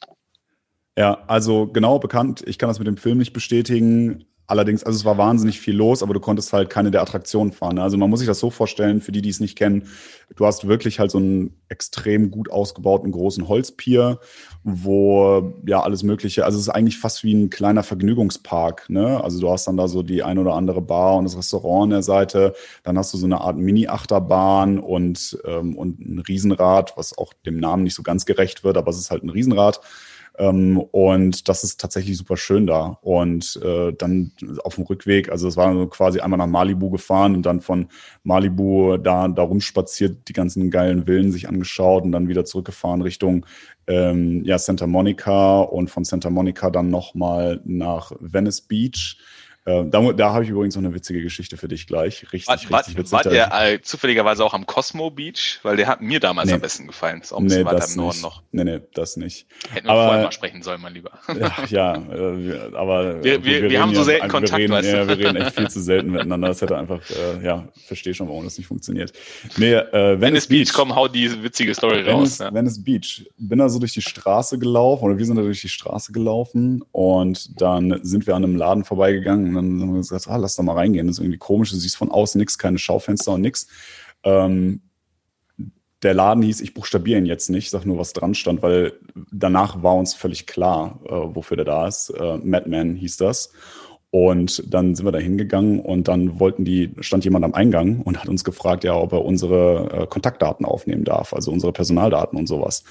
[0.98, 2.44] Ja, also genau bekannt.
[2.48, 4.26] Ich kann das mit dem Film nicht bestätigen.
[4.48, 7.76] Allerdings, also es war wahnsinnig viel los, aber du konntest halt keine der Attraktionen fahren.
[7.76, 7.84] Ne?
[7.84, 9.90] Also man muss sich das so vorstellen, für die, die es nicht kennen,
[10.36, 14.20] du hast wirklich halt so einen extrem gut ausgebauten großen Holzpier,
[14.64, 18.90] wo ja alles Mögliche, also es ist eigentlich fast wie ein kleiner Vergnügungspark.
[18.90, 19.22] Ne?
[19.22, 21.90] Also du hast dann da so die ein oder andere Bar und das Restaurant an
[21.90, 27.16] der Seite, dann hast du so eine Art Mini-Achterbahn und, ähm, und ein Riesenrad, was
[27.18, 29.82] auch dem Namen nicht so ganz gerecht wird, aber es ist halt ein Riesenrad.
[30.38, 32.98] Ähm, und das ist tatsächlich super schön da.
[33.02, 34.32] Und äh, dann
[34.64, 37.88] auf dem Rückweg, also es war quasi einmal nach Malibu gefahren und dann von
[38.24, 43.46] Malibu da, da rumspaziert, die ganzen geilen Villen sich angeschaut und dann wieder zurückgefahren Richtung
[43.88, 49.18] ähm, ja, Santa Monica und von Santa Monica dann nochmal nach Venice Beach
[49.68, 52.26] äh, da, da habe ich übrigens noch eine witzige Geschichte für dich gleich.
[52.32, 53.12] Richtig, war, richtig witzig.
[53.12, 55.60] War der äh, zufälligerweise auch am Cosmo Beach?
[55.64, 56.54] Weil der hat mir damals nee.
[56.54, 57.20] am besten gefallen.
[57.20, 58.44] Ist auch ein bisschen nee, weiter im Norden noch.
[58.54, 59.46] Nee, nee, das nicht.
[59.70, 61.12] Hätten wir aber, vorher mal sprechen sollen, mein Lieber.
[61.70, 64.96] ja, äh, aber wir, wir, wir, wir haben so selten ja, Kontakt, reden, weißt du?
[64.96, 66.48] Ja, wir reden echt viel zu selten miteinander.
[66.48, 69.12] Das hätte einfach, äh, ja, verstehe schon, warum das nicht funktioniert.
[69.58, 72.38] Nee, äh, Venice Beach, Beach, komm, hau die witzige Story Venice, raus.
[72.40, 72.54] Ja.
[72.54, 73.30] Venice Beach.
[73.38, 76.86] Bin da so durch die Straße gelaufen, oder wir sind da durch die Straße gelaufen
[76.94, 80.56] und dann sind wir an einem Laden vorbeigegangen und dann haben wir gesagt, ah, lass
[80.56, 81.08] da mal reingehen.
[81.08, 81.72] Das ist irgendwie komisch.
[81.72, 83.68] Du siehst von außen nichts, keine Schaufenster und nichts.
[84.24, 84.82] Ähm,
[86.04, 88.94] der Laden hieß, ich buchstabiere ihn jetzt nicht, sag nur, was dran stand, weil
[89.32, 92.10] danach war uns völlig klar, äh, wofür der da ist.
[92.10, 93.52] Äh, Madman hieß das.
[94.10, 98.18] Und dann sind wir da hingegangen und dann wollten die, stand jemand am Eingang und
[98.18, 102.48] hat uns gefragt, ja, ob er unsere äh, Kontaktdaten aufnehmen darf, also unsere Personaldaten und
[102.48, 102.84] sowas.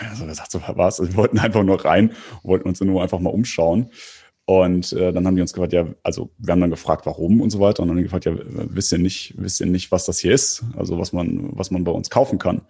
[0.00, 1.00] Ja, also, gesagt so, was?
[1.00, 3.90] Wir wollten einfach nur rein, wollten uns nur einfach mal umschauen.
[4.48, 7.50] Und äh, dann haben die uns gefragt, ja, also wir haben dann gefragt, warum und
[7.50, 7.82] so weiter.
[7.82, 10.32] Und dann haben die gefragt, ja, wisst ihr nicht, wisst ihr nicht, was das hier
[10.32, 10.62] ist?
[10.76, 12.62] Also was man, was man bei uns kaufen kann.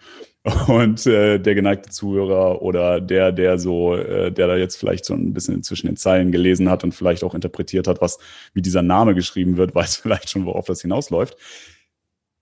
[0.69, 5.13] Und äh, der geneigte Zuhörer oder der, der so, äh, der da jetzt vielleicht so
[5.13, 8.19] ein bisschen zwischen den Zeilen gelesen hat und vielleicht auch interpretiert hat, was
[8.55, 11.37] wie dieser Name geschrieben wird, weiß vielleicht schon, worauf das hinausläuft.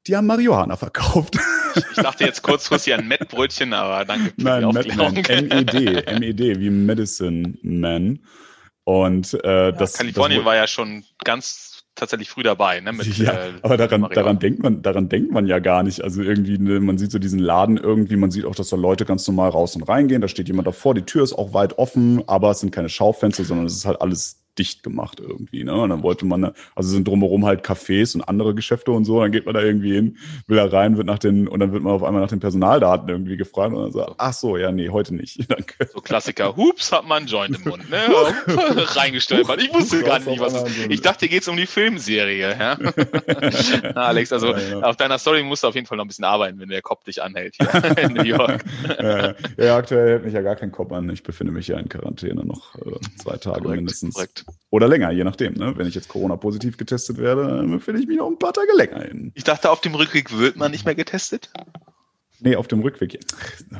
[0.06, 1.38] Die haben Marihuana verkauft.
[1.74, 5.14] Ich dachte jetzt kurzfristig an Mettbrötchen, aber danke für Nein, die Aufklärung.
[5.14, 8.20] MED, MED, wie Medicine Man.
[8.84, 12.92] Und äh, das Kalifornien das, war ja schon ganz tatsächlich früh dabei, ne?
[12.92, 16.02] Mit, ja, äh, aber daran, daran denkt man, daran denkt man ja gar nicht.
[16.02, 19.04] Also irgendwie, ne, man sieht so diesen Laden irgendwie, man sieht auch, dass da Leute
[19.04, 20.20] ganz normal raus und reingehen.
[20.20, 23.44] Da steht jemand davor, die Tür ist auch weit offen, aber es sind keine Schaufenster,
[23.44, 25.64] sondern es ist halt alles dicht gemacht irgendwie.
[25.64, 25.74] Ne?
[25.74, 29.20] Und dann wollte man, also sind drumherum halt Cafés und andere Geschäfte und so.
[29.20, 31.82] Dann geht man da irgendwie hin, will da rein, wird nach den, und dann wird
[31.82, 34.88] man auf einmal nach den Personaldaten irgendwie gefragt und dann sagt, ach so, ja, nee,
[34.88, 35.38] heute nicht.
[35.50, 35.88] Danke.
[35.92, 37.98] So Klassiker, hups, hat man einen Joint im Mund, ne?
[38.46, 39.62] Reingestolpert.
[39.62, 40.90] Ich wusste gar nicht, was es ist.
[40.90, 42.78] Ich dachte, hier geht's um die Filmserie, ja?
[43.94, 44.80] Na, Alex, also ja, ja.
[44.80, 47.04] auf deiner Story musst du auf jeden Fall noch ein bisschen arbeiten, wenn der Kopf
[47.04, 48.64] dich anhält hier in New York.
[49.00, 51.08] ja, ja, aktuell hält mich ja gar kein Kopf an.
[51.10, 54.14] Ich befinde mich ja in Quarantäne noch äh, zwei Tage korrekt, mindestens.
[54.14, 54.43] Korrekt.
[54.70, 55.54] Oder länger, je nachdem.
[55.54, 55.72] Ne?
[55.76, 59.02] Wenn ich jetzt Corona-positiv getestet werde, dann finde ich mich noch ein paar Tage länger
[59.02, 59.32] hin.
[59.34, 61.50] Ich dachte, auf dem Rückweg wird man nicht mehr getestet?
[62.40, 63.20] Nee, auf dem Rückweg.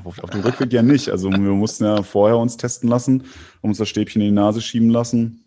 [0.05, 1.09] Auf, auf dem Rückweg ja nicht.
[1.09, 3.25] Also wir mussten ja vorher uns testen lassen,
[3.61, 5.45] uns das Stäbchen in die Nase schieben lassen.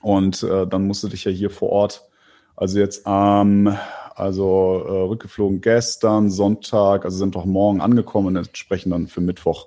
[0.00, 2.08] Und äh, dann musste dich ja hier vor Ort,
[2.54, 3.76] also jetzt ähm,
[4.14, 9.66] also äh, rückgeflogen gestern, Sonntag, also sind doch morgen angekommen und entsprechend dann für Mittwoch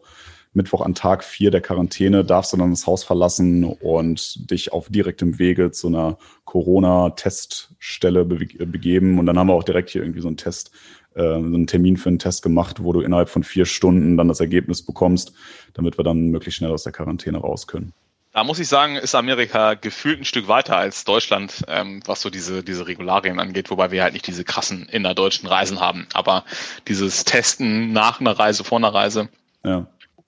[0.54, 4.90] Mittwoch an Tag vier der Quarantäne darfst du dann das Haus verlassen und dich auf
[4.90, 9.20] direktem Wege zu einer Corona-Teststelle begeben.
[9.20, 10.72] Und dann haben wir auch direkt hier irgendwie so einen Test,
[11.14, 14.28] äh, so einen Termin für einen Test gemacht, wo du innerhalb von vier Stunden dann
[14.28, 15.34] das Ergebnis bekommst,
[15.74, 17.94] damit wir dann möglichst schnell aus der Quarantäne raus können.
[18.32, 22.30] Da muss ich sagen, ist Amerika gefühlt ein Stück weiter als Deutschland, ähm, was so
[22.30, 26.08] diese, diese Regularien angeht, wobei wir halt nicht diese krassen innerdeutschen Reisen haben.
[26.14, 26.44] Aber
[26.88, 29.30] dieses Testen nach einer Reise, vor einer Reise,
[29.64, 29.88] ja.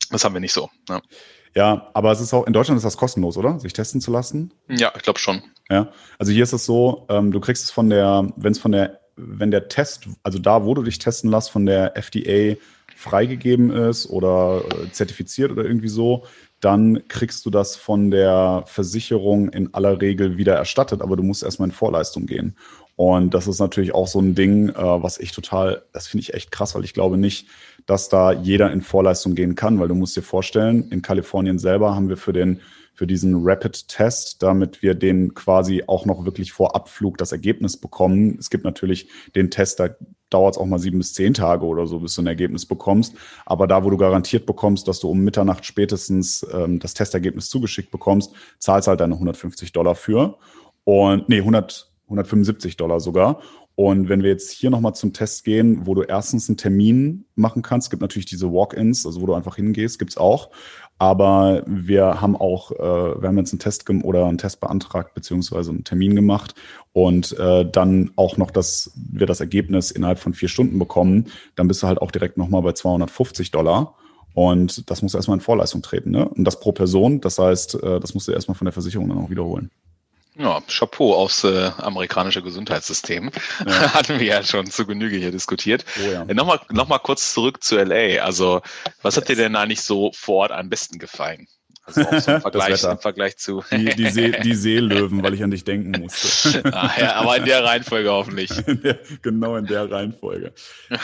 [0.10, 0.70] Das haben wir nicht so.
[0.90, 1.02] Ja.
[1.54, 3.60] Ja, aber es ist auch, in Deutschland ist das kostenlos, oder?
[3.60, 4.54] Sich testen zu lassen?
[4.70, 5.42] Ja, ich glaube schon.
[5.70, 8.72] Ja, also hier ist es so, ähm, du kriegst es von der, wenn es von
[8.72, 12.56] der, wenn der Test, also da, wo du dich testen lässt, von der FDA
[12.96, 16.26] freigegeben ist oder äh, zertifiziert oder irgendwie so,
[16.62, 21.44] dann kriegst du das von der Versicherung in aller Regel wieder erstattet, aber du musst
[21.44, 22.56] erstmal in Vorleistung gehen.
[22.96, 26.34] Und das ist natürlich auch so ein Ding, äh, was ich total, das finde ich
[26.34, 27.48] echt krass, weil ich glaube nicht,
[27.86, 31.96] dass da jeder in Vorleistung gehen kann, weil du musst dir vorstellen, in Kalifornien selber
[31.96, 32.62] haben wir für den
[32.94, 38.38] für diesen Rapid-Test, damit wir den quasi auch noch wirklich vor Abflug das Ergebnis bekommen.
[38.38, 39.90] Es gibt natürlich den Test, da
[40.30, 43.16] dauert es auch mal sieben bis zehn Tage oder so, bis du ein Ergebnis bekommst.
[43.46, 47.92] Aber da, wo du garantiert bekommst, dass du um Mitternacht spätestens ähm, das Testergebnis zugeschickt
[47.92, 50.38] bekommst, zahlst halt deine 150 Dollar für.
[50.84, 53.42] Und nee, 100, 175 Dollar sogar.
[53.76, 57.62] Und wenn wir jetzt hier nochmal zum Test gehen, wo du erstens einen Termin machen
[57.62, 60.52] kannst, gibt natürlich diese Walk-ins, also wo du einfach hingehst, gibt's auch.
[61.00, 65.72] Aber wir haben auch, äh, wir haben jetzt einen Test oder einen Test beantragt, beziehungsweise
[65.72, 66.54] einen Termin gemacht
[66.94, 71.68] und äh, dann auch noch, dass wir das Ergebnis innerhalb von vier Stunden bekommen, dann
[71.68, 73.96] bist du halt auch direkt nochmal bei 250 Dollar.
[74.34, 76.12] Und das muss erstmal in Vorleistung treten.
[76.12, 76.28] Ne?
[76.30, 79.18] Und das pro Person, das heißt, äh, das musst du erstmal von der Versicherung dann
[79.18, 79.72] auch wiederholen.
[80.42, 83.30] Ja, Chapeau aufs äh, amerikanische Gesundheitssystem.
[83.66, 83.66] Ja.
[83.94, 85.86] Hatten wir ja schon zu Genüge hier diskutiert.
[86.04, 86.24] Oh ja.
[86.24, 88.24] äh, Nochmal noch mal kurz zurück zu LA.
[88.24, 88.62] Also,
[89.04, 89.22] was yes.
[89.22, 91.48] hat dir denn eigentlich so vor Ort am besten gefallen?
[91.86, 93.64] Also auch so im Vergleich, im Vergleich zu.
[93.72, 96.64] Die, die, See, die Seelöwen, weil ich an dich denken musste.
[96.74, 98.52] ah, ja, aber in der Reihenfolge hoffentlich.
[98.68, 100.54] In der, genau in der Reihenfolge.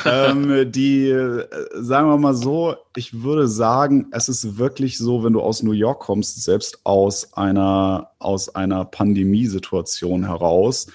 [0.06, 5.34] ähm, die, äh, sagen wir mal so, ich würde sagen, es ist wirklich so, wenn
[5.34, 10.88] du aus New York kommst, selbst aus einer, aus einer Pandemiesituation heraus,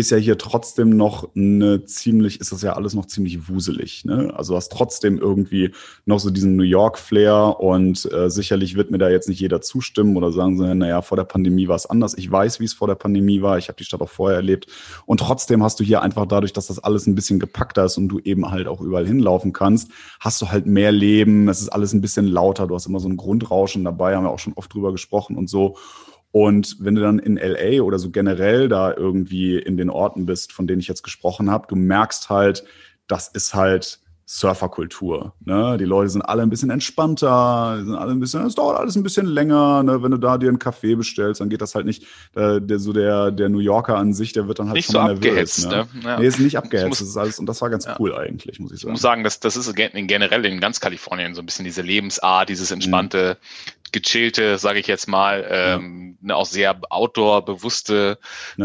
[0.00, 4.04] ist ja hier trotzdem noch eine ziemlich, ist das ja alles noch ziemlich wuselig.
[4.04, 4.32] Ne?
[4.34, 5.72] Also hast trotzdem irgendwie
[6.06, 10.16] noch so diesen New York-Flair und äh, sicherlich wird mir da jetzt nicht jeder zustimmen
[10.16, 12.14] oder sagen so, naja, vor der Pandemie war es anders.
[12.16, 13.58] Ich weiß, wie es vor der Pandemie war.
[13.58, 14.66] Ich habe die Stadt auch vorher erlebt.
[15.06, 18.08] Und trotzdem hast du hier einfach dadurch, dass das alles ein bisschen gepackter ist und
[18.08, 21.48] du eben halt auch überall hinlaufen kannst, hast du halt mehr Leben.
[21.48, 22.66] Es ist alles ein bisschen lauter.
[22.66, 25.48] Du hast immer so ein Grundrauschen dabei, haben wir auch schon oft drüber gesprochen und
[25.50, 25.76] so.
[26.32, 30.52] Und wenn du dann in LA oder so generell da irgendwie in den Orten bist,
[30.52, 32.64] von denen ich jetzt gesprochen habe, du merkst halt,
[33.08, 34.00] das ist halt
[34.32, 35.34] Surferkultur.
[35.44, 35.76] Ne?
[35.76, 39.02] Die Leute sind alle ein bisschen entspannter, sind alle ein bisschen, es dauert alles ein
[39.02, 39.82] bisschen länger.
[39.82, 40.04] Ne?
[40.04, 42.04] Wenn du da dir einen Kaffee bestellst, dann geht das halt nicht.
[42.36, 45.00] Äh, der, so der, der New Yorker an sich, der wird dann halt nicht so
[45.00, 45.68] abgehetzt.
[45.68, 45.78] Ne?
[45.78, 45.88] Ne?
[46.04, 46.20] Ja.
[46.20, 46.90] Nee, ist nicht abgehetzt.
[46.90, 47.96] Muss, das ist alles, und das war ganz ja.
[47.98, 48.90] cool eigentlich, muss ich sagen.
[48.90, 52.50] Ich muss sagen, das, das ist generell in ganz Kalifornien so ein bisschen diese Lebensart,
[52.50, 53.79] dieses entspannte, mhm.
[53.92, 56.26] Gechillte, sage ich jetzt mal, ähm, ja.
[56.28, 58.18] ne, auch sehr outdoor-bewusste,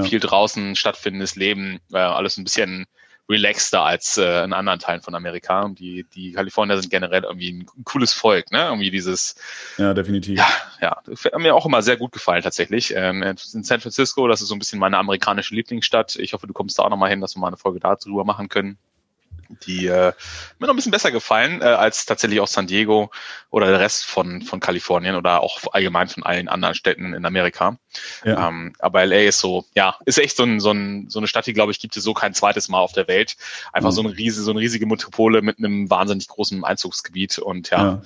[0.03, 2.85] viel draußen stattfindendes Leben, äh, alles ein bisschen
[3.27, 5.63] relaxter als äh, in anderen Teilen von Amerika.
[5.63, 8.65] Und die, die Kalifornier sind generell irgendwie ein, ein cooles Volk, ne?
[8.65, 9.35] Irgendwie dieses.
[9.77, 10.37] Ja, definitiv.
[10.37, 10.47] Ja,
[10.81, 10.97] ja.
[11.05, 12.93] Das hat mir auch immer sehr gut gefallen, tatsächlich.
[12.95, 16.15] Ähm, in San Francisco, das ist so ein bisschen meine amerikanische Lieblingsstadt.
[16.17, 18.49] Ich hoffe, du kommst da auch nochmal hin, dass wir mal eine Folge darüber machen
[18.49, 18.77] können
[19.65, 20.13] die äh,
[20.59, 23.11] mir noch ein bisschen besser gefallen äh, als tatsächlich auch San Diego
[23.49, 27.77] oder der Rest von, von Kalifornien oder auch allgemein von allen anderen Städten in Amerika.
[28.23, 28.49] Ja.
[28.49, 31.47] Ähm, aber LA ist so, ja, ist echt so, ein, so, ein, so eine Stadt,
[31.47, 33.37] die, glaube ich, gibt es so kein zweites Mal auf der Welt.
[33.73, 33.95] Einfach mhm.
[33.95, 37.77] so, eine riesige, so eine riesige Metropole mit einem wahnsinnig großen Einzugsgebiet und ja.
[37.77, 38.01] ja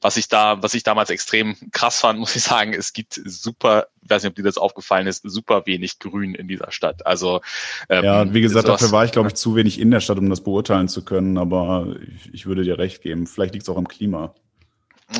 [0.00, 3.88] was ich da, was ich damals extrem krass fand, muss ich sagen, es gibt super,
[4.06, 7.06] ich weiß nicht, ob dir das aufgefallen ist, super wenig Grün in dieser Stadt.
[7.06, 7.40] Also
[7.88, 10.30] ähm, ja, wie gesagt, dafür war ich, glaube ich, zu wenig in der Stadt, um
[10.30, 11.36] das beurteilen zu können.
[11.38, 13.26] Aber ich, ich würde dir recht geben.
[13.26, 14.34] Vielleicht liegt es auch am Klima.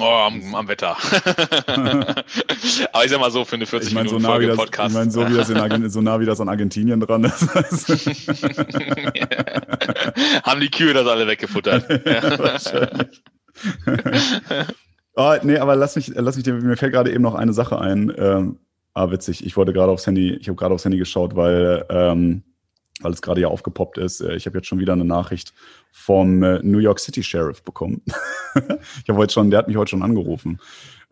[0.01, 0.97] Oh, am, am Wetter.
[2.93, 4.91] Aber ich sag mal so, für eine 40 ich mein, Minuten so Folge das, Podcast.
[4.91, 7.49] Ich meine, so, wie das in so nah wie das an Argentinien dran ist.
[10.43, 11.89] Haben die Kühe das alle weggefuttert.
[12.07, 13.23] ja, wahrscheinlich.
[15.15, 18.13] oh, nee, aber lass mich, lass mich, mir fällt gerade eben noch eine Sache ein.
[18.19, 18.59] Ähm,
[18.97, 19.45] Ah, witzig.
[19.45, 22.43] Ich wollte gerade aufs Handy, ich habe gerade aufs Handy geschaut, weil, ähm,
[23.01, 24.23] weil es gerade ja aufgepoppt ist.
[24.23, 25.53] Äh, ich habe jetzt schon wieder eine Nachricht
[25.93, 28.01] vom äh, New York City Sheriff bekommen.
[28.55, 30.61] ich habe heute schon, der hat mich heute schon angerufen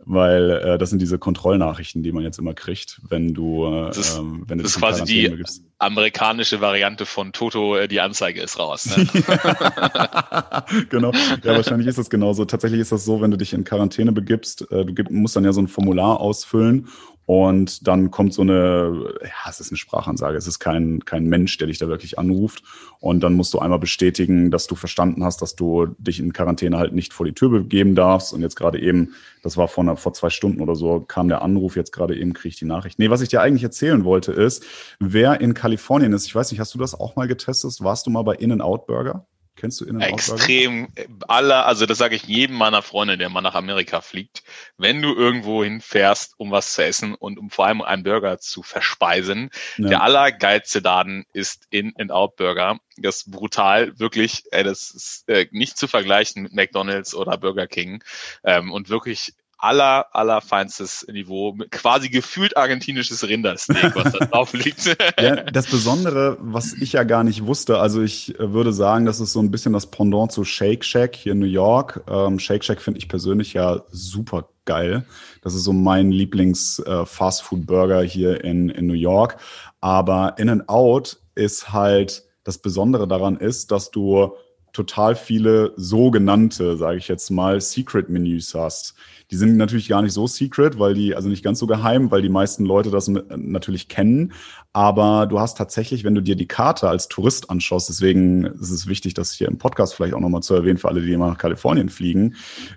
[0.07, 3.99] weil äh, das sind diese Kontrollnachrichten, die man jetzt immer kriegt, wenn du, äh, das
[3.99, 5.64] ist, ähm, wenn du das ist quasi die begibst.
[5.79, 8.87] amerikanische Variante von Toto, äh, die Anzeige ist raus.
[8.87, 9.07] Ne?
[10.90, 11.12] genau.
[11.42, 12.44] Ja, wahrscheinlich ist das genauso.
[12.44, 15.53] Tatsächlich ist das so, wenn du dich in Quarantäne begibst, äh, du musst dann ja
[15.53, 16.88] so ein Formular ausfüllen
[17.27, 21.57] und dann kommt so eine, ja, es ist eine Sprachansage, es ist kein, kein Mensch,
[21.57, 22.63] der dich da wirklich anruft.
[23.01, 26.77] Und dann musst du einmal bestätigen, dass du verstanden hast, dass du dich in Quarantäne
[26.79, 28.35] halt nicht vor die Tür begeben darfst.
[28.35, 31.77] Und jetzt gerade eben, das war vor, vor zwei Stunden oder so, kam der Anruf,
[31.77, 32.99] jetzt gerade eben kriege ich die Nachricht.
[32.99, 34.65] Nee, was ich dir eigentlich erzählen wollte, ist,
[35.01, 37.73] wer in Kalifornien ist, ich weiß nicht, hast du das auch mal getestet?
[37.81, 39.27] Warst du mal bei In-N-Out Burger?
[39.57, 40.88] Kennst du in Extrem
[41.29, 44.43] aller, also das sage ich jedem meiner Freunde, der mal nach Amerika fliegt.
[44.79, 48.64] Wenn du irgendwo hinfährst, um was zu essen und um vor allem einen Burger zu
[48.64, 49.88] verspeisen, ja.
[49.88, 52.79] der allergeilste Laden ist in and Out Burger.
[52.97, 57.69] Das ist brutal, wirklich, ey, das ist äh, nicht zu vergleichen mit McDonald's oder Burger
[57.69, 58.03] King.
[58.43, 64.96] Ähm, und wirklich aller, aller feinstes Niveau, quasi gefühlt argentinisches Rindersteak, was da drauf liegt.
[65.18, 69.20] ja, das Besondere, was ich ja gar nicht wusste, also ich äh, würde sagen, das
[69.20, 72.05] ist so ein bisschen das Pendant zu Shake Shack hier in New York.
[72.09, 75.07] Ähm, Shake Shack finde ich persönlich ja super geil.
[75.40, 79.38] Das ist so mein Lieblings-Fastfood-Burger äh, hier in, in New York.
[79.81, 84.35] Aber In and Out ist halt, das Besondere daran ist, dass du
[84.75, 88.95] total viele sogenannte, sage ich jetzt mal, Secret-Menüs hast.
[89.31, 92.21] Die sind natürlich gar nicht so secret, weil die, also nicht ganz so geheim, weil
[92.21, 94.33] die meisten Leute das natürlich kennen.
[94.73, 98.89] Aber du hast tatsächlich, wenn du dir die Karte als Tourist anschaust, deswegen ist es
[98.89, 101.39] wichtig, das hier im Podcast vielleicht auch nochmal zu erwähnen für alle, die immer nach
[101.39, 102.35] Kalifornien fliegen,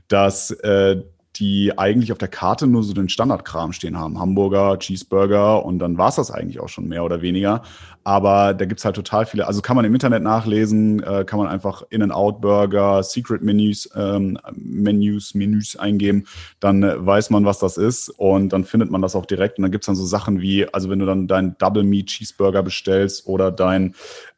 [0.08, 1.02] dass äh,
[1.40, 4.20] die eigentlich auf der Karte nur so den Standardkram stehen haben.
[4.20, 7.62] Hamburger, Cheeseburger und dann war es das eigentlich auch schon mehr oder weniger.
[8.08, 11.50] Aber da gibt's halt total viele, also kann man im Internet nachlesen, äh, kann man
[11.50, 16.26] einfach In-N-Out-Burger, Secret-Menüs, ähm, Menüs, Menüs eingeben,
[16.62, 19.58] dann äh, weiß man, was das ist und dann findet man das auch direkt.
[19.58, 22.64] Und dann gibt's dann so Sachen wie, also wenn du dann deinen Double Meat Cheeseburger
[22.64, 23.94] bestellst oder dein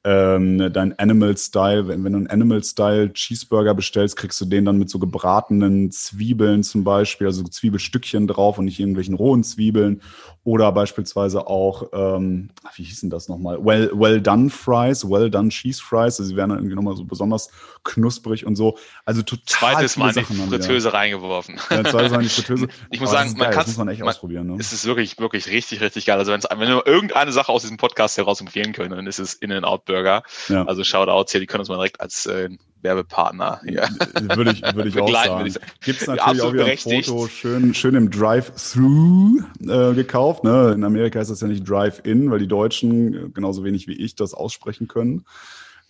[0.05, 4.63] ähm, dein Animal Style, wenn, wenn du einen Animal Style Cheeseburger bestellst, kriegst du den
[4.63, 10.01] dann mit so gebratenen Zwiebeln zum Beispiel, also Zwiebelstückchen drauf und nicht irgendwelchen rohen Zwiebeln.
[10.45, 13.57] Oder beispielsweise auch, ähm, wie hießen das nochmal?
[13.63, 16.19] Well, well done Fries, well done Cheese Fries.
[16.19, 17.49] Also sie werden dann irgendwie nochmal so besonders
[17.83, 18.77] knusprig und so.
[19.05, 19.73] Also total.
[19.73, 21.59] Zweites Mal in die Fritteuse reingeworfen.
[21.69, 22.67] Ja, zweites Mal in die Fritteuse.
[22.91, 24.47] Ich muss sagen, man kann man echt man, ausprobieren.
[24.47, 24.57] Ne?
[24.59, 26.17] Es ist wirklich, wirklich richtig, richtig geil.
[26.17, 29.85] Also wenn wir irgendeine Sache aus diesem Podcast heraus empfehlen können, dann ist es In-N-Out
[29.85, 30.23] Burger.
[30.47, 30.65] Ja.
[30.65, 32.49] Also Shoutouts hier, die können uns mal direkt als äh,
[32.81, 33.87] Werbepartner hier.
[34.35, 35.53] Würde ich, würde ich auch sagen.
[35.83, 40.43] Gibt es natürlich auch wieder ein Foto schön, schön im Drive-Thru äh, gekauft.
[40.43, 40.73] Ne?
[40.73, 44.15] In Amerika ist das ja nicht Drive-In, weil die Deutschen äh, genauso wenig wie ich
[44.15, 45.25] das aussprechen können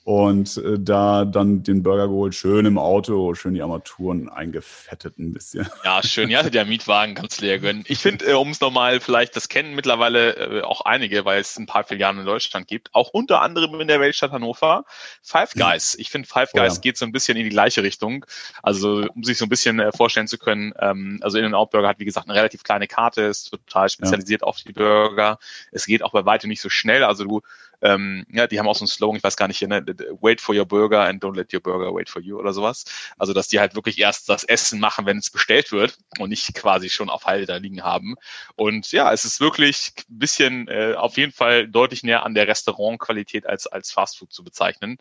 [0.09, 5.33] und äh, da dann den Burger geholt, schön im Auto, schön die Armaturen eingefettet ein
[5.33, 5.69] bisschen.
[5.83, 6.31] Ja, schön.
[6.31, 7.83] Ja, der Mietwagen kannst du dir gönnen.
[7.85, 11.59] Ich finde, äh, um es nochmal, vielleicht, das kennen mittlerweile äh, auch einige, weil es
[11.59, 14.83] ein paar Filialen in Deutschland gibt, auch unter anderem in der Weltstadt Hannover,
[15.21, 15.93] Five Guys.
[15.93, 16.81] Ich finde, Five Guys oh, ja.
[16.81, 18.25] geht so ein bisschen in die gleiche Richtung.
[18.63, 21.99] Also, um sich so ein bisschen äh, vorstellen zu können, ähm, also In-N-Out Burger hat,
[21.99, 24.47] wie gesagt, eine relativ kleine Karte, ist total spezialisiert ja.
[24.47, 25.37] auf die Burger.
[25.71, 27.03] Es geht auch bei weitem nicht so schnell.
[27.03, 27.41] Also du
[27.81, 29.83] ähm, ja, die haben auch so einen Slogan, ich weiß gar nicht, ne,
[30.21, 32.85] wait for your burger and don't let your burger wait for you oder sowas.
[33.17, 36.53] Also, dass die halt wirklich erst das Essen machen, wenn es bestellt wird und nicht
[36.53, 38.15] quasi schon auf Halde da liegen haben.
[38.55, 42.47] Und ja, es ist wirklich ein bisschen äh, auf jeden Fall deutlich näher an der
[42.47, 44.97] Restaurantqualität als, als Fastfood zu bezeichnen.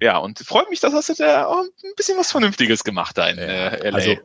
[0.00, 3.28] Ja, und freut mich, dass das jetzt äh, auch ein bisschen was Vernünftiges gemacht da
[3.28, 3.96] in äh, LA.
[3.96, 4.16] Also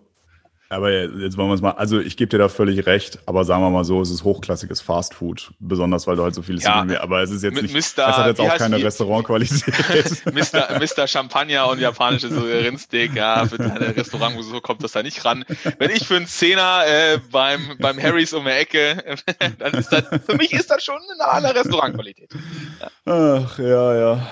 [0.72, 3.64] aber jetzt wollen wir es mal, also ich gebe dir da völlig recht, aber sagen
[3.64, 7.02] wir mal so, es ist hochklassiges Fastfood, besonders weil du halt so vieles ja, mehr,
[7.02, 7.80] aber es ist jetzt nicht, Mr.
[7.80, 9.66] es hat jetzt auch keine Restaurantqualität.
[10.26, 10.80] Mr.
[10.80, 11.08] Mr.
[11.08, 15.44] Champagner und japanisches Rindsteak, ja, für ein Restaurant, wo so kommt das da nicht ran.
[15.80, 19.18] Wenn ich für einen Zehner äh, beim, beim Harrys um die Ecke,
[19.58, 22.30] dann ist das, für mich ist das schon eine andere Restaurantqualität.
[22.80, 22.90] Ja.
[23.06, 24.28] Ach, ja, ja.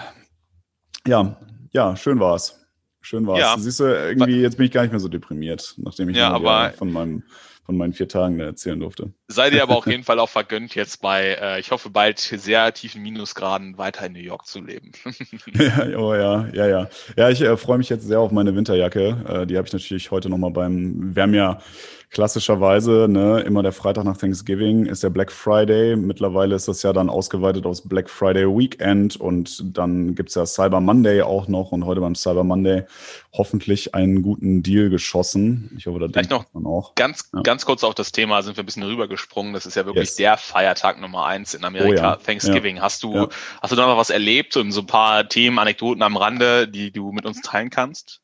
[1.07, 1.37] Ja,
[1.71, 2.66] ja, schön war's.
[3.07, 3.39] Schön war's.
[3.39, 3.55] Ja.
[3.57, 6.71] Siehst du, irgendwie, jetzt bin ich gar nicht mehr so deprimiert, nachdem ich ja, aber
[6.71, 7.23] von meinem
[7.65, 9.13] von meinen vier Tagen erzählen durfte.
[9.29, 12.73] Sei dir aber auf jeden Fall auch vergönnt, jetzt bei, äh, ich hoffe, bald sehr
[12.73, 14.93] tiefen Minusgraden weiter in New York zu leben.
[15.53, 16.89] ja, oh ja, ja, ja.
[17.17, 19.25] Ja, ich äh, freue mich jetzt sehr auf meine Winterjacke.
[19.27, 21.59] Äh, die habe ich natürlich heute nochmal beim, wir haben ja
[22.09, 25.95] klassischerweise, ne, immer der Freitag nach Thanksgiving ist der Black Friday.
[25.95, 30.79] Mittlerweile ist das ja dann ausgeweitet aus Black Friday Weekend und dann gibt's ja Cyber
[30.79, 32.83] Monday auch noch und heute beim Cyber Monday
[33.33, 35.75] hoffentlich einen guten Deal geschossen.
[35.77, 36.95] Ich hoffe, da Vielleicht noch man auch.
[36.95, 37.41] Ganz, ja.
[37.41, 38.83] ganz kurz auf das Thema sind wir ein bisschen
[39.17, 39.53] rübergesprungen.
[39.53, 40.15] Das ist ja wirklich yes.
[40.15, 42.15] der Feiertag Nummer eins in Amerika, oh ja.
[42.15, 42.77] Thanksgiving.
[42.77, 42.83] Ja.
[42.83, 43.27] Hast du,
[43.61, 46.91] hast du da noch was erlebt und so ein paar Themen, Anekdoten am Rande, die
[46.91, 48.21] du mit uns teilen kannst?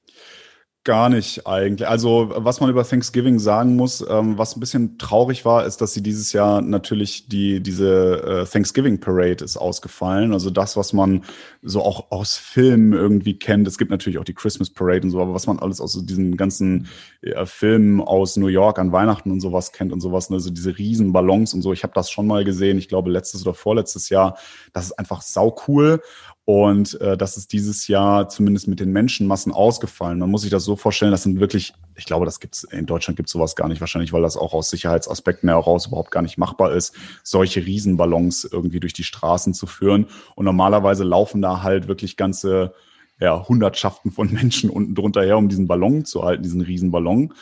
[0.85, 1.87] Gar nicht eigentlich.
[1.87, 5.93] Also was man über Thanksgiving sagen muss, ähm, was ein bisschen traurig war, ist, dass
[5.93, 10.33] sie dieses Jahr natürlich die diese äh, Thanksgiving Parade ist ausgefallen.
[10.33, 11.23] Also das, was man
[11.61, 13.65] so auch aus Filmen irgendwie kennt.
[13.65, 16.35] Es gibt natürlich auch die Christmas Parade und so, aber was man alles aus diesen
[16.35, 16.89] ganzen
[17.21, 20.35] äh, Filmen aus New York an Weihnachten und sowas kennt und sowas, ne?
[20.35, 21.71] also diese riesen Ballons und so.
[21.71, 22.77] Ich habe das schon mal gesehen.
[22.77, 24.37] Ich glaube letztes oder vorletztes Jahr.
[24.73, 26.01] Das ist einfach sau cool.
[26.45, 30.19] Und äh, das ist dieses Jahr zumindest mit den Menschenmassen ausgefallen.
[30.19, 33.15] Man muss sich das so vorstellen, das sind wirklich, ich glaube, das gibt's in Deutschland
[33.15, 36.73] gibt's sowas gar nicht, wahrscheinlich, weil das auch aus Sicherheitsaspekten heraus überhaupt gar nicht machbar
[36.73, 40.07] ist, solche Riesenballons irgendwie durch die Straßen zu führen.
[40.35, 42.73] Und normalerweise laufen da halt wirklich ganze
[43.19, 47.33] ja, Hundertschaften von Menschen unten drunter her, um diesen Ballon zu halten, diesen Riesenballon.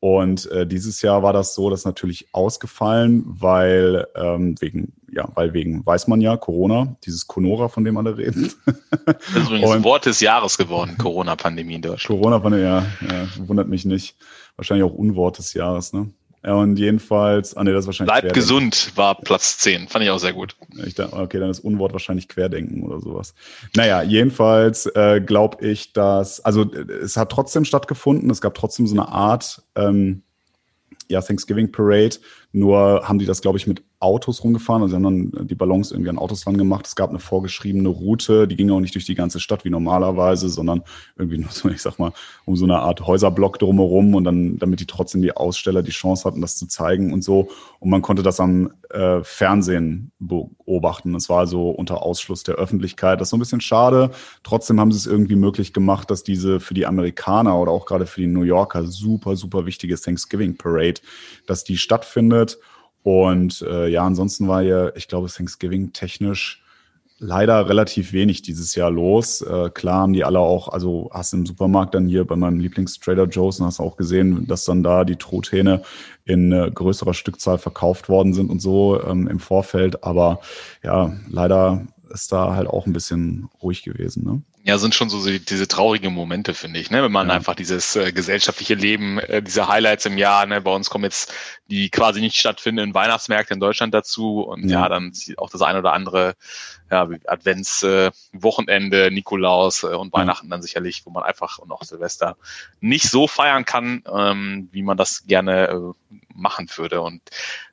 [0.00, 5.52] Und äh, dieses Jahr war das so, dass natürlich ausgefallen, weil ähm, wegen, ja, weil
[5.52, 8.50] wegen, weiß man ja, Corona, dieses Conora, von dem alle reden.
[8.64, 12.18] Das ist übrigens Und, Wort des Jahres geworden, Corona-Pandemie in Deutschland.
[12.18, 14.16] Corona-Pandemie, ja, ja, wundert mich nicht.
[14.56, 16.10] Wahrscheinlich auch Unwort des Jahres, ne?
[16.42, 18.20] Und jedenfalls, ah nee, das ist wahrscheinlich.
[18.20, 19.88] Bleib gesund war Platz 10.
[19.88, 20.56] Fand ich auch sehr gut.
[20.86, 23.34] Ich dachte, okay, dann ist Unwort wahrscheinlich Querdenken oder sowas.
[23.76, 28.94] Naja, jedenfalls äh, glaube ich, dass, also es hat trotzdem stattgefunden, es gab trotzdem so
[28.94, 30.22] eine Art ähm,
[31.10, 32.16] ja, Thanksgiving Parade,
[32.52, 34.82] nur haben die das, glaube ich, mit Autos rumgefahren.
[34.82, 36.86] Also sie haben dann die Ballons irgendwie an Autos dran gemacht.
[36.86, 40.48] Es gab eine vorgeschriebene Route, die ging auch nicht durch die ganze Stadt wie normalerweise,
[40.48, 40.82] sondern
[41.16, 42.12] irgendwie nur so, ich sag mal,
[42.46, 46.24] um so eine Art Häuserblock drumherum und dann, damit die trotzdem die Aussteller die Chance
[46.24, 47.50] hatten, das zu zeigen und so.
[47.78, 51.14] Und man konnte das am äh, Fernsehen beobachten.
[51.14, 53.20] Es war also unter Ausschluss der Öffentlichkeit.
[53.20, 54.12] Das ist so ein bisschen schade.
[54.42, 58.06] Trotzdem haben sie es irgendwie möglich gemacht, dass diese für die Amerikaner oder auch gerade
[58.06, 61.02] für die New Yorker super, super wichtige Thanksgiving Parade,
[61.46, 62.58] dass die stattfindet
[63.02, 66.62] und äh, ja, ansonsten war ja, ich glaube, Thanksgiving technisch
[67.20, 69.42] leider relativ wenig dieses Jahr los.
[69.42, 73.26] Äh, klar haben die alle auch, also hast im Supermarkt dann hier bei meinem Lieblings-Trader
[73.26, 75.82] Joe's und hast auch gesehen, dass dann da die Truthähne
[76.24, 80.02] in äh, größerer Stückzahl verkauft worden sind und so ähm, im Vorfeld.
[80.02, 80.40] Aber
[80.82, 84.24] ja, leider ist da halt auch ein bisschen ruhig gewesen.
[84.24, 84.42] Ne?
[84.62, 87.02] Ja, sind schon so diese traurigen Momente, finde ich, ne?
[87.02, 87.34] wenn man ja.
[87.34, 90.60] einfach dieses äh, gesellschaftliche Leben, äh, diese Highlights im Jahr, ne?
[90.60, 91.32] bei uns kommen jetzt
[91.70, 95.78] die quasi nicht stattfindenden Weihnachtsmärkte in Deutschland dazu und ja, ja dann auch das eine
[95.78, 96.34] oder andere
[96.90, 102.36] ja, Adventswochenende, äh, Nikolaus äh, und Weihnachten dann sicherlich, wo man einfach und auch Silvester
[102.80, 105.80] nicht so feiern kann, ähm, wie man das gerne äh,
[106.34, 107.22] machen würde und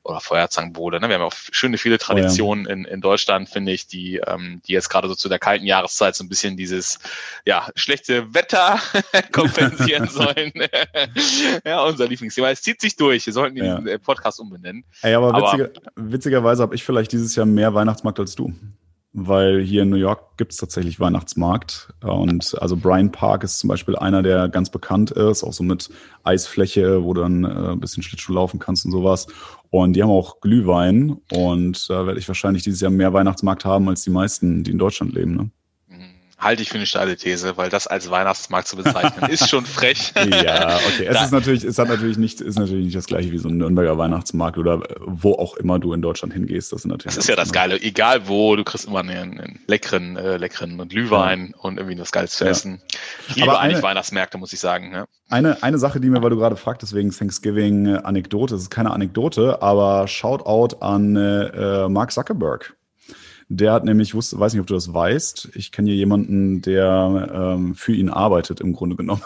[0.04, 1.00] oder Feuerzangenbowle.
[1.00, 1.08] Ne?
[1.08, 2.74] Wir haben auch schöne viele Traditionen oh ja.
[2.74, 6.14] in, in Deutschland, finde ich, die, ähm, die jetzt gerade so zu der kalten Jahreszeit
[6.14, 7.00] so ein bisschen dieses
[7.44, 8.80] ja, schlechte Wetter
[9.32, 10.52] kompensieren sollen.
[11.64, 12.50] ja, unser Lieblingsthema.
[12.50, 13.26] Es zieht sich durch.
[13.26, 13.98] Wir sollten diesen ja.
[13.98, 14.84] Podcast umbenennen.
[15.02, 18.52] Ey, aber, aber witziger, witzigerweise habe ich vielleicht dieses Jahr mehr Weihnachtsmarkt als du
[19.12, 21.92] weil hier in New York gibt es tatsächlich Weihnachtsmarkt.
[22.02, 25.88] Und also Bryan Park ist zum Beispiel einer, der ganz bekannt ist, auch so mit
[26.24, 29.26] Eisfläche, wo du dann äh, ein bisschen Schlittschuh laufen kannst und sowas.
[29.70, 33.88] Und die haben auch Glühwein und da werde ich wahrscheinlich dieses Jahr mehr Weihnachtsmarkt haben
[33.88, 35.36] als die meisten, die in Deutschland leben.
[35.36, 35.50] Ne?
[36.38, 40.12] Halte ich für eine steile These, weil das als Weihnachtsmarkt zu bezeichnen ist schon frech.
[40.30, 41.06] ja, okay.
[41.06, 43.48] Es da, ist natürlich, es hat natürlich nicht, ist natürlich nicht das gleiche wie so
[43.48, 46.72] ein Nürnberger Weihnachtsmarkt oder wo auch immer du in Deutschland hingehst.
[46.72, 47.80] Das, ist natürlich das ist ja das Geile.
[47.82, 51.60] Egal wo, du kriegst immer einen, einen leckeren, äh, leckeren Glühwein ja.
[51.60, 52.50] und irgendwie was Geiles zu ja.
[52.50, 52.80] essen.
[53.28, 54.92] Ich liebe Aber eigentlich Weihnachtsmärkte, muss ich sagen.
[54.92, 55.06] Ja.
[55.28, 58.70] Eine, eine Sache, die mir, weil du gerade fragtest, wegen Thanksgiving äh, Anekdote, es ist
[58.70, 62.77] keine Anekdote, aber Shoutout an äh, Mark Zuckerberg.
[63.50, 67.54] Der hat nämlich, wusste, weiß nicht, ob du das weißt, ich kenne hier jemanden, der
[67.56, 69.22] ähm, für ihn arbeitet im Grunde genommen.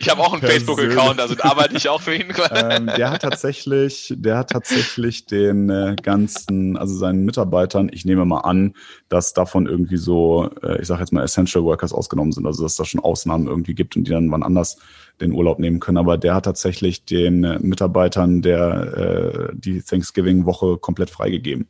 [0.00, 2.32] ich habe auch einen Facebook-Account, also arbeite ich auch für ihn.
[2.50, 8.24] ähm, der hat tatsächlich, der hat tatsächlich den äh, ganzen, also seinen Mitarbeitern, ich nehme
[8.24, 8.72] mal an,
[9.10, 12.76] dass davon irgendwie so, äh, ich sage jetzt mal Essential Workers ausgenommen sind, also dass
[12.76, 14.78] da schon Ausnahmen irgendwie gibt und die dann wann anders
[15.20, 15.98] den Urlaub nehmen können.
[15.98, 21.68] Aber der hat tatsächlich den äh, Mitarbeitern der äh, die Thanksgiving-Woche komplett freigegeben.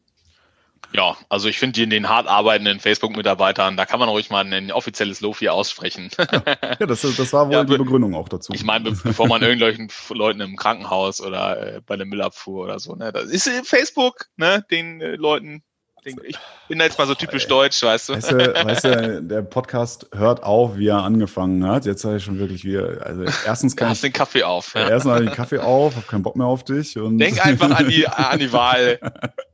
[0.95, 5.20] Ja, also ich finde, den hart arbeitenden Facebook-Mitarbeitern, da kann man ruhig mal ein offizielles
[5.20, 6.09] Lofi aussprechen.
[6.16, 8.53] Ja, das, das war wohl ja, die Begründung auch dazu.
[8.53, 12.95] Ich meine, bevor man irgendwelchen Leuten im Krankenhaus oder äh, bei der Müllabfuhr oder so,
[12.95, 15.64] ne, das ist Facebook, ne, den äh, Leuten
[16.05, 16.36] Ich
[16.68, 18.12] bin jetzt mal so typisch deutsch, weißt du.
[18.14, 21.86] Weißt du, weißt du, der Podcast hört auf, wie er angefangen hat.
[21.86, 24.74] Jetzt habe ich schon wirklich wieder, also erstens kann du hast ich, den Kaffee auf.
[24.74, 24.88] Ja.
[24.88, 26.98] Erstens habe ich den Kaffee auf, habe keinen Bock mehr auf dich.
[26.98, 28.98] Und Denk einfach an die, an die Wahl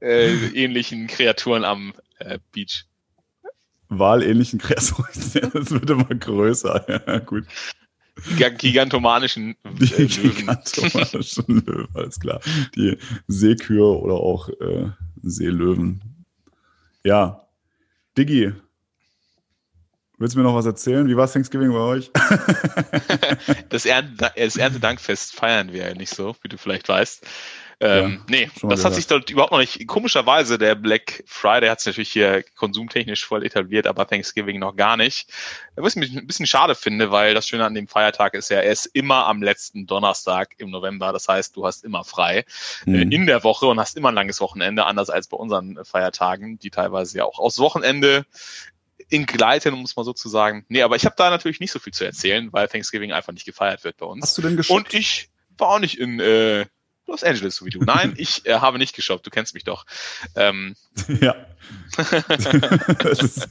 [0.00, 2.84] äh, ähnlichen Kreaturen am äh, Beach.
[3.88, 5.08] Wahlähnlichen Kreaturen,
[5.52, 7.02] das wird immer größer.
[7.06, 7.44] Ja, gut.
[8.58, 10.06] Gigantomanischen äh.
[10.06, 12.40] Gigantomanischen Löwen, alles klar.
[12.76, 12.98] Die
[13.28, 14.90] Seekühe oder auch äh,
[15.22, 16.19] Seelöwen.
[17.04, 17.46] Ja.
[18.16, 18.52] Diggi,
[20.18, 21.08] willst du mir noch was erzählen?
[21.08, 22.10] Wie war Thanksgiving bei euch?
[23.70, 27.26] das, Ernte, das Erntedankfest feiern wir ja nicht so, wie du vielleicht weißt.
[27.82, 29.86] Ähm, ja, nee, das hat sich dort überhaupt noch nicht.
[29.86, 34.98] Komischerweise, der Black Friday hat sich natürlich hier konsumtechnisch voll etabliert, aber Thanksgiving noch gar
[34.98, 35.30] nicht.
[35.76, 38.70] Was ich ein bisschen schade finde, weil das Schöne an dem Feiertag ist ja, er
[38.70, 41.14] ist immer am letzten Donnerstag im November.
[41.14, 42.44] Das heißt, du hast immer frei
[42.86, 43.12] äh, mhm.
[43.12, 46.70] in der Woche und hast immer ein langes Wochenende, anders als bei unseren Feiertagen, die
[46.70, 48.26] teilweise ja auch aus Wochenende
[49.08, 50.66] in Gleiten, um es mal so zu sagen.
[50.68, 53.46] Nee, aber ich habe da natürlich nicht so viel zu erzählen, weil Thanksgiving einfach nicht
[53.46, 54.22] gefeiert wird bei uns.
[54.22, 54.92] Hast du denn geschockt?
[54.92, 56.66] Und ich war auch nicht in äh,
[57.10, 57.80] Los Angeles, so wie du.
[57.80, 59.84] Nein, ich äh, habe nicht geshoppt, du kennst mich doch.
[60.36, 60.76] Ähm,
[61.20, 61.34] ja.
[61.96, 63.48] das ist,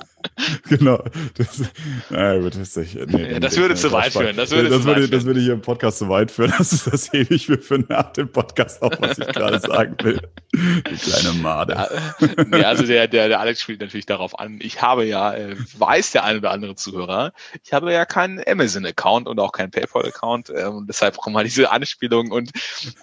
[0.67, 1.03] genau.
[1.35, 1.61] Das,
[2.09, 4.35] na gut, das, ist, nee, ja, das würde zu weit führen.
[4.35, 6.53] Das würde, das, würde, das würde hier im Podcast zu weit führen.
[6.57, 10.19] Das ist das ewig für, für nach dem Podcast auch, was ich gerade sagen will.
[10.53, 11.73] Die kleine Made.
[11.73, 14.59] Ja, nee, also der, der, der Alex spielt natürlich darauf an.
[14.61, 17.33] Ich habe ja, äh, weiß der eine oder andere Zuhörer,
[17.63, 20.49] ich habe ja keinen Amazon-Account und auch keinen PayPal-Account.
[20.49, 22.31] Äh, und deshalb kommen mal diese Anspielungen.
[22.31, 22.51] Und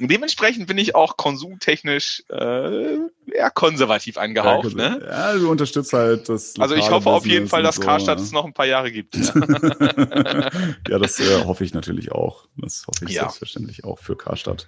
[0.01, 2.97] dementsprechend bin ich auch konsumtechnisch äh,
[3.37, 4.73] eher konservativ angehaucht.
[4.77, 5.07] Ja, ne?
[5.09, 6.55] ja, du unterstützt halt das.
[6.59, 9.15] Also ich hoffe auf jeden Fall, dass so, Karstadt es noch ein paar Jahre gibt.
[10.89, 12.49] ja, das äh, hoffe ich natürlich auch.
[12.57, 13.23] Das hoffe ich ja.
[13.23, 14.67] selbstverständlich auch für Karstadt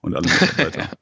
[0.00, 0.88] und alle Mitarbeiter.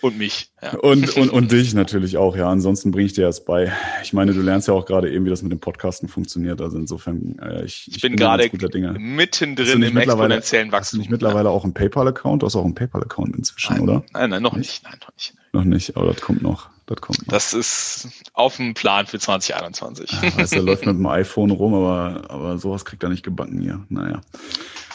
[0.00, 0.50] Und mich.
[0.62, 0.76] Ja.
[0.78, 2.48] Und, und, und dich natürlich auch, ja.
[2.48, 3.72] Ansonsten bringe ich dir das bei.
[4.02, 6.60] Ich meine, du lernst ja auch gerade eben, wie das mit dem Podcasten funktioniert.
[6.60, 8.50] Also insofern, äh, ich, ich, ich bin, bin gerade
[8.98, 10.80] mittendrin im exponentiellen Wachstum.
[10.80, 12.42] Hast du nicht mittlerweile auch einen PayPal-Account?
[12.42, 14.04] Du hast auch einen PayPal-Account inzwischen, nein, oder?
[14.12, 14.82] Nein, nein, noch nicht.
[14.84, 15.34] Nein, noch nicht.
[15.52, 16.70] Noch nicht, aber das kommt noch.
[16.86, 17.32] Das kommt noch.
[17.32, 20.10] Das ist auf dem Plan für 2021.
[20.10, 23.60] Ja, weißt, er läuft mit dem iPhone rum, aber, aber sowas kriegt er nicht gebacken
[23.60, 23.84] hier.
[23.88, 24.20] Naja.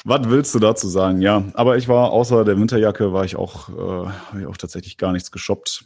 [0.09, 1.19] Was willst du dazu sagen?
[1.19, 5.11] Ja, aber ich war außer der Winterjacke war ich auch, äh, ich auch tatsächlich gar
[5.11, 5.83] nichts geshoppt.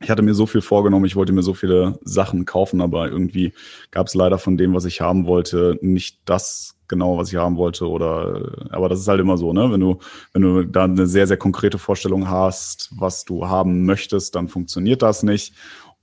[0.00, 3.52] Ich hatte mir so viel vorgenommen, ich wollte mir so viele Sachen kaufen, aber irgendwie
[3.92, 7.56] gab es leider von dem, was ich haben wollte, nicht das genau, was ich haben
[7.56, 7.88] wollte.
[7.88, 9.70] Oder aber das ist halt immer so, ne?
[9.70, 9.98] Wenn du,
[10.32, 15.02] wenn du da eine sehr, sehr konkrete Vorstellung hast, was du haben möchtest, dann funktioniert
[15.02, 15.54] das nicht.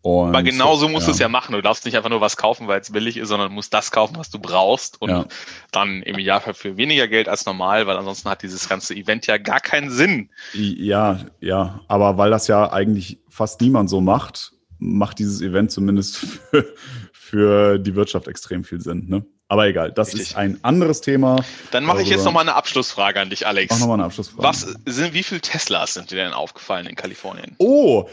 [0.03, 1.11] Und, Aber genau so musst ja.
[1.11, 1.53] du es ja machen.
[1.53, 4.17] Du darfst nicht einfach nur was kaufen, weil es billig ist, sondern musst das kaufen,
[4.17, 5.25] was du brauchst und ja.
[5.71, 9.37] dann im Idealfall für weniger Geld als normal, weil ansonsten hat dieses ganze Event ja
[9.37, 10.29] gar keinen Sinn.
[10.51, 11.79] Ja, ja.
[11.87, 16.65] Aber weil das ja eigentlich fast niemand so macht, macht dieses Event zumindest für,
[17.13, 19.05] für die Wirtschaft extrem viel Sinn.
[19.07, 19.25] Ne?
[19.47, 20.31] Aber egal, das Richtig.
[20.31, 21.37] ist ein anderes Thema.
[21.71, 23.69] Dann mache ich jetzt nochmal eine Abschlussfrage an dich, Alex.
[23.71, 24.43] Mach nochmal eine Abschlussfrage.
[24.43, 27.55] Was sind, wie viele Teslas sind dir denn aufgefallen in Kalifornien?
[27.57, 28.09] Oh,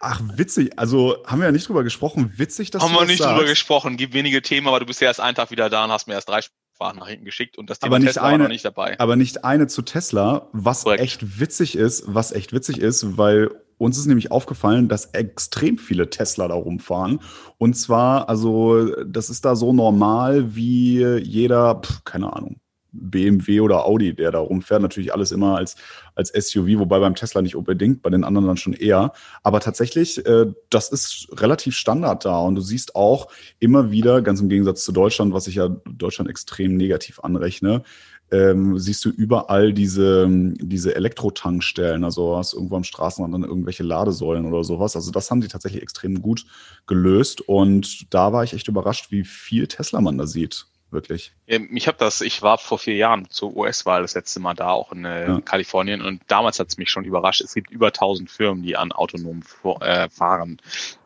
[0.00, 0.78] Ach, witzig.
[0.78, 2.32] Also haben wir ja nicht drüber gesprochen.
[2.36, 3.36] Witzig, dass haben du wir nicht sagst.
[3.36, 3.96] drüber gesprochen.
[3.96, 6.14] Gibt wenige Themen, aber du bist ja erst einen Tag wieder da und hast mir
[6.14, 8.48] erst drei Sprachen nach hinten geschickt und das Thema aber nicht Tesla eine, war noch
[8.48, 8.98] nicht dabei.
[8.98, 11.02] Aber nicht eine zu Tesla, was Korrekt.
[11.02, 16.10] echt witzig ist, was echt witzig ist, weil uns ist nämlich aufgefallen, dass extrem viele
[16.10, 17.20] Tesla da rumfahren.
[17.58, 22.60] Und zwar, also, das ist da so normal wie jeder, pf, keine Ahnung,
[22.94, 24.82] BMW oder Audi, der da rumfährt.
[24.82, 25.76] Natürlich alles immer als,
[26.14, 29.12] als SUV, wobei beim Tesla nicht unbedingt, bei den anderen dann schon eher.
[29.42, 32.38] Aber tatsächlich, äh, das ist relativ Standard da.
[32.38, 33.28] Und du siehst auch
[33.58, 37.82] immer wieder, ganz im Gegensatz zu Deutschland, was ich ja Deutschland extrem negativ anrechne,
[38.30, 42.04] ähm, siehst du überall diese, diese Elektrotankstellen.
[42.04, 44.96] Also hast irgendwo am Straßenrand dann irgendwelche Ladesäulen oder sowas.
[44.96, 46.46] Also das haben sie tatsächlich extrem gut
[46.86, 47.42] gelöst.
[47.42, 51.32] Und da war ich echt überrascht, wie viel Tesla man da sieht wirklich.
[51.46, 54.92] Ich habe das, ich war vor vier Jahren zur US-Wahl das letzte Mal da, auch
[54.92, 55.40] in äh, ja.
[55.42, 57.42] Kalifornien, und damals hat es mich schon überrascht.
[57.42, 59.44] Es gibt über 1000 Firmen, die an autonomen
[59.80, 60.58] äh, Fahren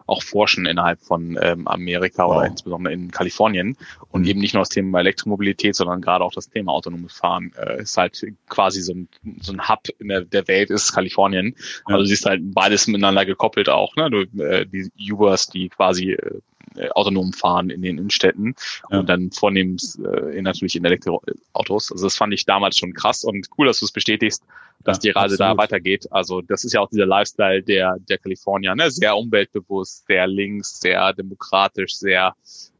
[0.08, 2.36] auch forschen innerhalb von ähm, Amerika wow.
[2.36, 3.76] oder insbesondere in Kalifornien.
[4.10, 4.28] Und mhm.
[4.28, 7.96] eben nicht nur das Thema Elektromobilität, sondern gerade auch das Thema autonomes Fahren äh, ist
[7.96, 9.08] halt quasi so ein,
[9.40, 11.54] so ein Hub in der, der Welt ist Kalifornien.
[11.88, 11.94] Ja.
[11.94, 13.94] Also du siehst halt beides miteinander gekoppelt auch.
[13.96, 14.10] Ne?
[14.10, 16.40] Du, äh, die Ubers, die quasi äh,
[16.78, 18.54] äh, autonom fahren in den Innenstädten
[18.90, 19.00] ja.
[19.00, 21.92] und dann vornehmen äh, natürlich in Elektroautos.
[21.92, 24.42] Also das fand ich damals schon krass und cool, dass du es bestätigst,
[24.84, 25.58] dass ja, die Reise absolut.
[25.58, 26.06] da weitergeht.
[26.10, 28.90] Also das ist ja auch dieser Lifestyle der, der Kalifornier, ne?
[28.90, 32.34] sehr umweltbewusst, sehr links, sehr demokratisch, sehr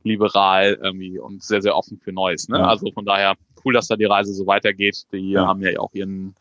[0.05, 2.49] liberal irgendwie und sehr, sehr offen für Neues.
[2.49, 2.59] Ne?
[2.59, 2.69] Ja.
[2.69, 3.35] Also von daher
[3.65, 5.05] cool, dass da die Reise so weitergeht.
[5.13, 5.47] Die ja.
[5.47, 6.35] haben ja auch ihren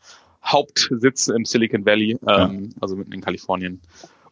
[0.44, 3.80] Hauptsitz im Silicon Valley, ähm, also mitten in Kalifornien.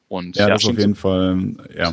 [0.09, 1.93] Und ja, ja das auf jeden Fall, ja.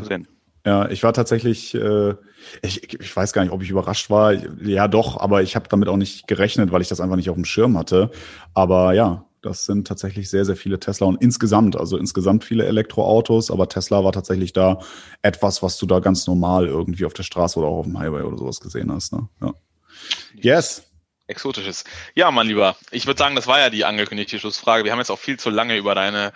[0.66, 2.16] Ja, ich war tatsächlich, äh,
[2.62, 4.34] ich, ich weiß gar nicht, ob ich überrascht war.
[4.34, 7.36] Ja, doch, aber ich habe damit auch nicht gerechnet, weil ich das einfach nicht auf
[7.36, 8.12] dem Schirm hatte.
[8.54, 13.52] Aber ja, das sind tatsächlich sehr, sehr viele Tesla und insgesamt, also insgesamt viele Elektroautos,
[13.52, 14.80] aber Tesla war tatsächlich da
[15.22, 18.22] etwas, was du da ganz normal irgendwie auf der Straße oder auch auf dem Highway
[18.22, 19.12] oder sowas gesehen hast.
[19.12, 19.28] Ne?
[19.42, 19.54] Ja.
[20.36, 20.93] Yes.
[21.34, 21.84] Exotisches.
[22.14, 24.84] Ja, mein Lieber, ich würde sagen, das war ja die angekündigte Schlussfrage.
[24.84, 26.32] Wir haben jetzt auch viel zu lange über deine,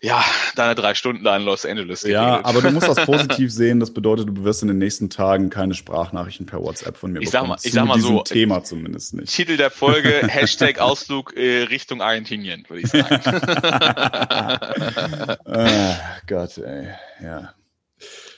[0.00, 0.24] ja,
[0.54, 2.22] deine drei Stunden da in Los Angeles geredet.
[2.22, 3.80] Ja, aber du musst das positiv sehen.
[3.80, 7.30] Das bedeutet, du wirst in den nächsten Tagen keine Sprachnachrichten per WhatsApp von mir ich
[7.30, 7.48] bekommen.
[7.48, 8.22] Sag mal, ich sag mal so.
[8.22, 9.34] Thema zumindest nicht.
[9.34, 13.06] Titel der Folge, Hashtag Ausflug äh, Richtung Argentinien, würde ich sagen.
[15.44, 15.96] ah,
[16.28, 16.90] Gott, ey,
[17.22, 17.54] ja.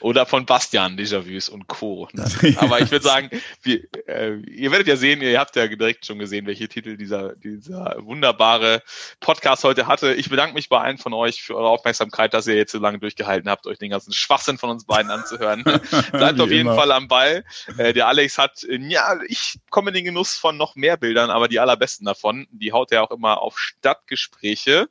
[0.01, 2.07] Oder von Bastian Déjà-vus und Co.
[2.13, 2.25] Ne?
[2.57, 3.29] Aber ich würde sagen,
[3.61, 7.35] wir, äh, ihr werdet ja sehen, ihr habt ja direkt schon gesehen, welche Titel dieser,
[7.35, 8.81] dieser wunderbare
[9.19, 10.13] Podcast heute hatte.
[10.13, 12.99] Ich bedanke mich bei allen von euch für eure Aufmerksamkeit, dass ihr jetzt so lange
[12.99, 15.63] durchgehalten habt, euch den ganzen Schwachsinn von uns beiden anzuhören.
[16.11, 16.75] Bleibt auf jeden immer.
[16.75, 17.43] Fall am Ball.
[17.77, 21.29] Äh, der Alex hat, äh, ja, ich komme in den Genuss von noch mehr Bildern,
[21.29, 24.89] aber die allerbesten davon, die haut er auch immer auf Stadtgespräche.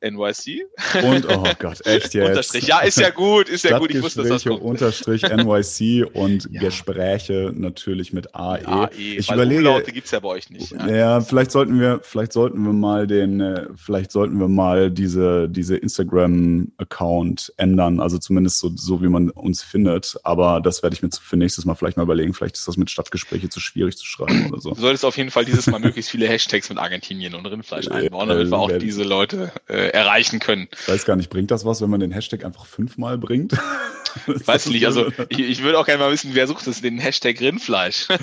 [0.00, 0.66] NYC.
[1.02, 2.28] Und, oh Gott, echt jetzt.
[2.28, 2.66] Unterstrich.
[2.66, 3.90] Ja, ist ja gut, ist ja gut.
[3.90, 4.62] Ich wusste, dass das kommt.
[4.62, 6.60] Unterstrich NYC und ja.
[6.60, 8.66] Gespräche natürlich mit AE.
[8.66, 10.72] AE ich überlege, Umlaute gibt's ja bei euch nicht.
[10.72, 14.90] Ja, ja vielleicht sollten wir, vielleicht sollten wir mal den, äh, vielleicht sollten wir mal
[14.90, 18.00] diese, diese Instagram-Account ändern.
[18.00, 20.16] Also zumindest so, so, wie man uns findet.
[20.22, 22.34] Aber das werde ich mir für nächstes Mal vielleicht mal überlegen.
[22.34, 24.70] Vielleicht ist das mit Stadtgespräche zu schwierig zu schreiben oder so.
[24.70, 28.28] Du solltest auf jeden Fall dieses Mal möglichst viele Hashtags mit Argentinien und Rindfleisch einbauen,
[28.28, 30.68] damit wir auch diese Leute äh, erreichen können.
[30.72, 33.52] Ich weiß gar nicht, bringt das was, wenn man den Hashtag einfach fünfmal bringt?
[34.26, 36.98] weiß ich nicht, also ich, ich würde auch gerne mal wissen, wer sucht das, den
[36.98, 38.08] Hashtag Rindfleisch?
[38.08, 38.18] ja,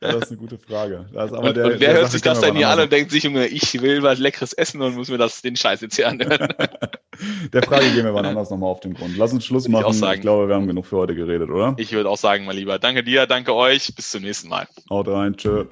[0.00, 1.06] das ist eine gute Frage.
[1.12, 3.80] und, der, und wer hört sich das denn hier an und denkt sich, Junge, ich
[3.80, 6.48] will was Leckeres essen und muss mir das den Scheiß jetzt hier anhören?
[7.52, 9.16] der Frage gehen wir wann anders nochmal auf den Grund.
[9.16, 9.90] Lass uns Schluss machen.
[9.90, 11.74] Ich, ich, glaube, wir haben genug für heute geredet, oder?
[11.76, 12.78] Ich würde auch sagen, mein Lieber.
[12.78, 13.94] Danke dir, danke euch.
[13.94, 14.66] Bis zum nächsten Mal.
[14.90, 15.66] Haut rein, tschö.